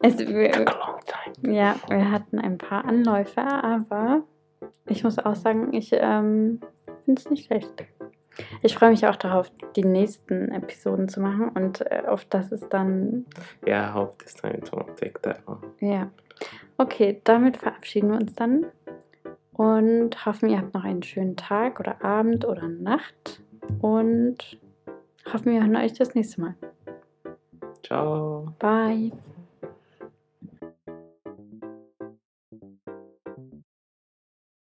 es, 0.02 0.18
wir, 0.18 0.52
Took 0.52 0.70
a 0.70 0.78
long 0.78 1.00
time. 1.06 1.56
Ja, 1.56 1.74
wir 1.88 2.10
hatten 2.10 2.38
ein 2.38 2.58
paar 2.58 2.84
Anläufe, 2.84 3.40
aber 3.40 4.22
ich 4.86 5.02
muss 5.02 5.18
auch 5.18 5.34
sagen, 5.34 5.72
ich 5.72 5.90
ähm, 5.92 6.60
finde 7.04 7.20
es 7.20 7.30
nicht 7.30 7.46
schlecht. 7.46 7.72
Ich 8.62 8.74
freue 8.74 8.90
mich 8.90 9.06
auch 9.06 9.16
darauf, 9.16 9.50
die 9.74 9.84
nächsten 9.84 10.52
Episoden 10.52 11.08
zu 11.08 11.20
machen 11.20 11.48
und 11.48 11.80
äh, 11.90 12.04
auf 12.06 12.24
das 12.26 12.52
es 12.52 12.68
dann, 12.68 13.26
Yeah, 13.66 13.90
I 13.90 13.94
hope 13.94 14.22
this 14.24 14.34
time 14.34 14.54
it 14.54 14.70
won't 14.72 14.94
take 14.94 15.20
that 15.22 15.40
long. 15.46 15.62
ja. 15.80 16.10
Okay, 16.78 17.20
damit 17.24 17.58
verabschieden 17.58 18.10
wir 18.10 18.18
uns 18.18 18.34
dann 18.34 18.66
und 19.52 20.24
hoffen, 20.24 20.48
ihr 20.48 20.58
habt 20.58 20.74
noch 20.74 20.84
einen 20.84 21.02
schönen 21.02 21.36
Tag 21.36 21.80
oder 21.80 22.02
Abend 22.02 22.46
oder 22.46 22.66
Nacht 22.68 23.42
und 23.80 24.58
hoffen, 25.30 25.52
wir 25.52 25.60
hören 25.60 25.76
euch 25.76 25.92
das 25.92 26.14
nächste 26.14 26.40
Mal. 26.40 26.54
Ciao. 27.82 28.54
Bye. 28.58 29.12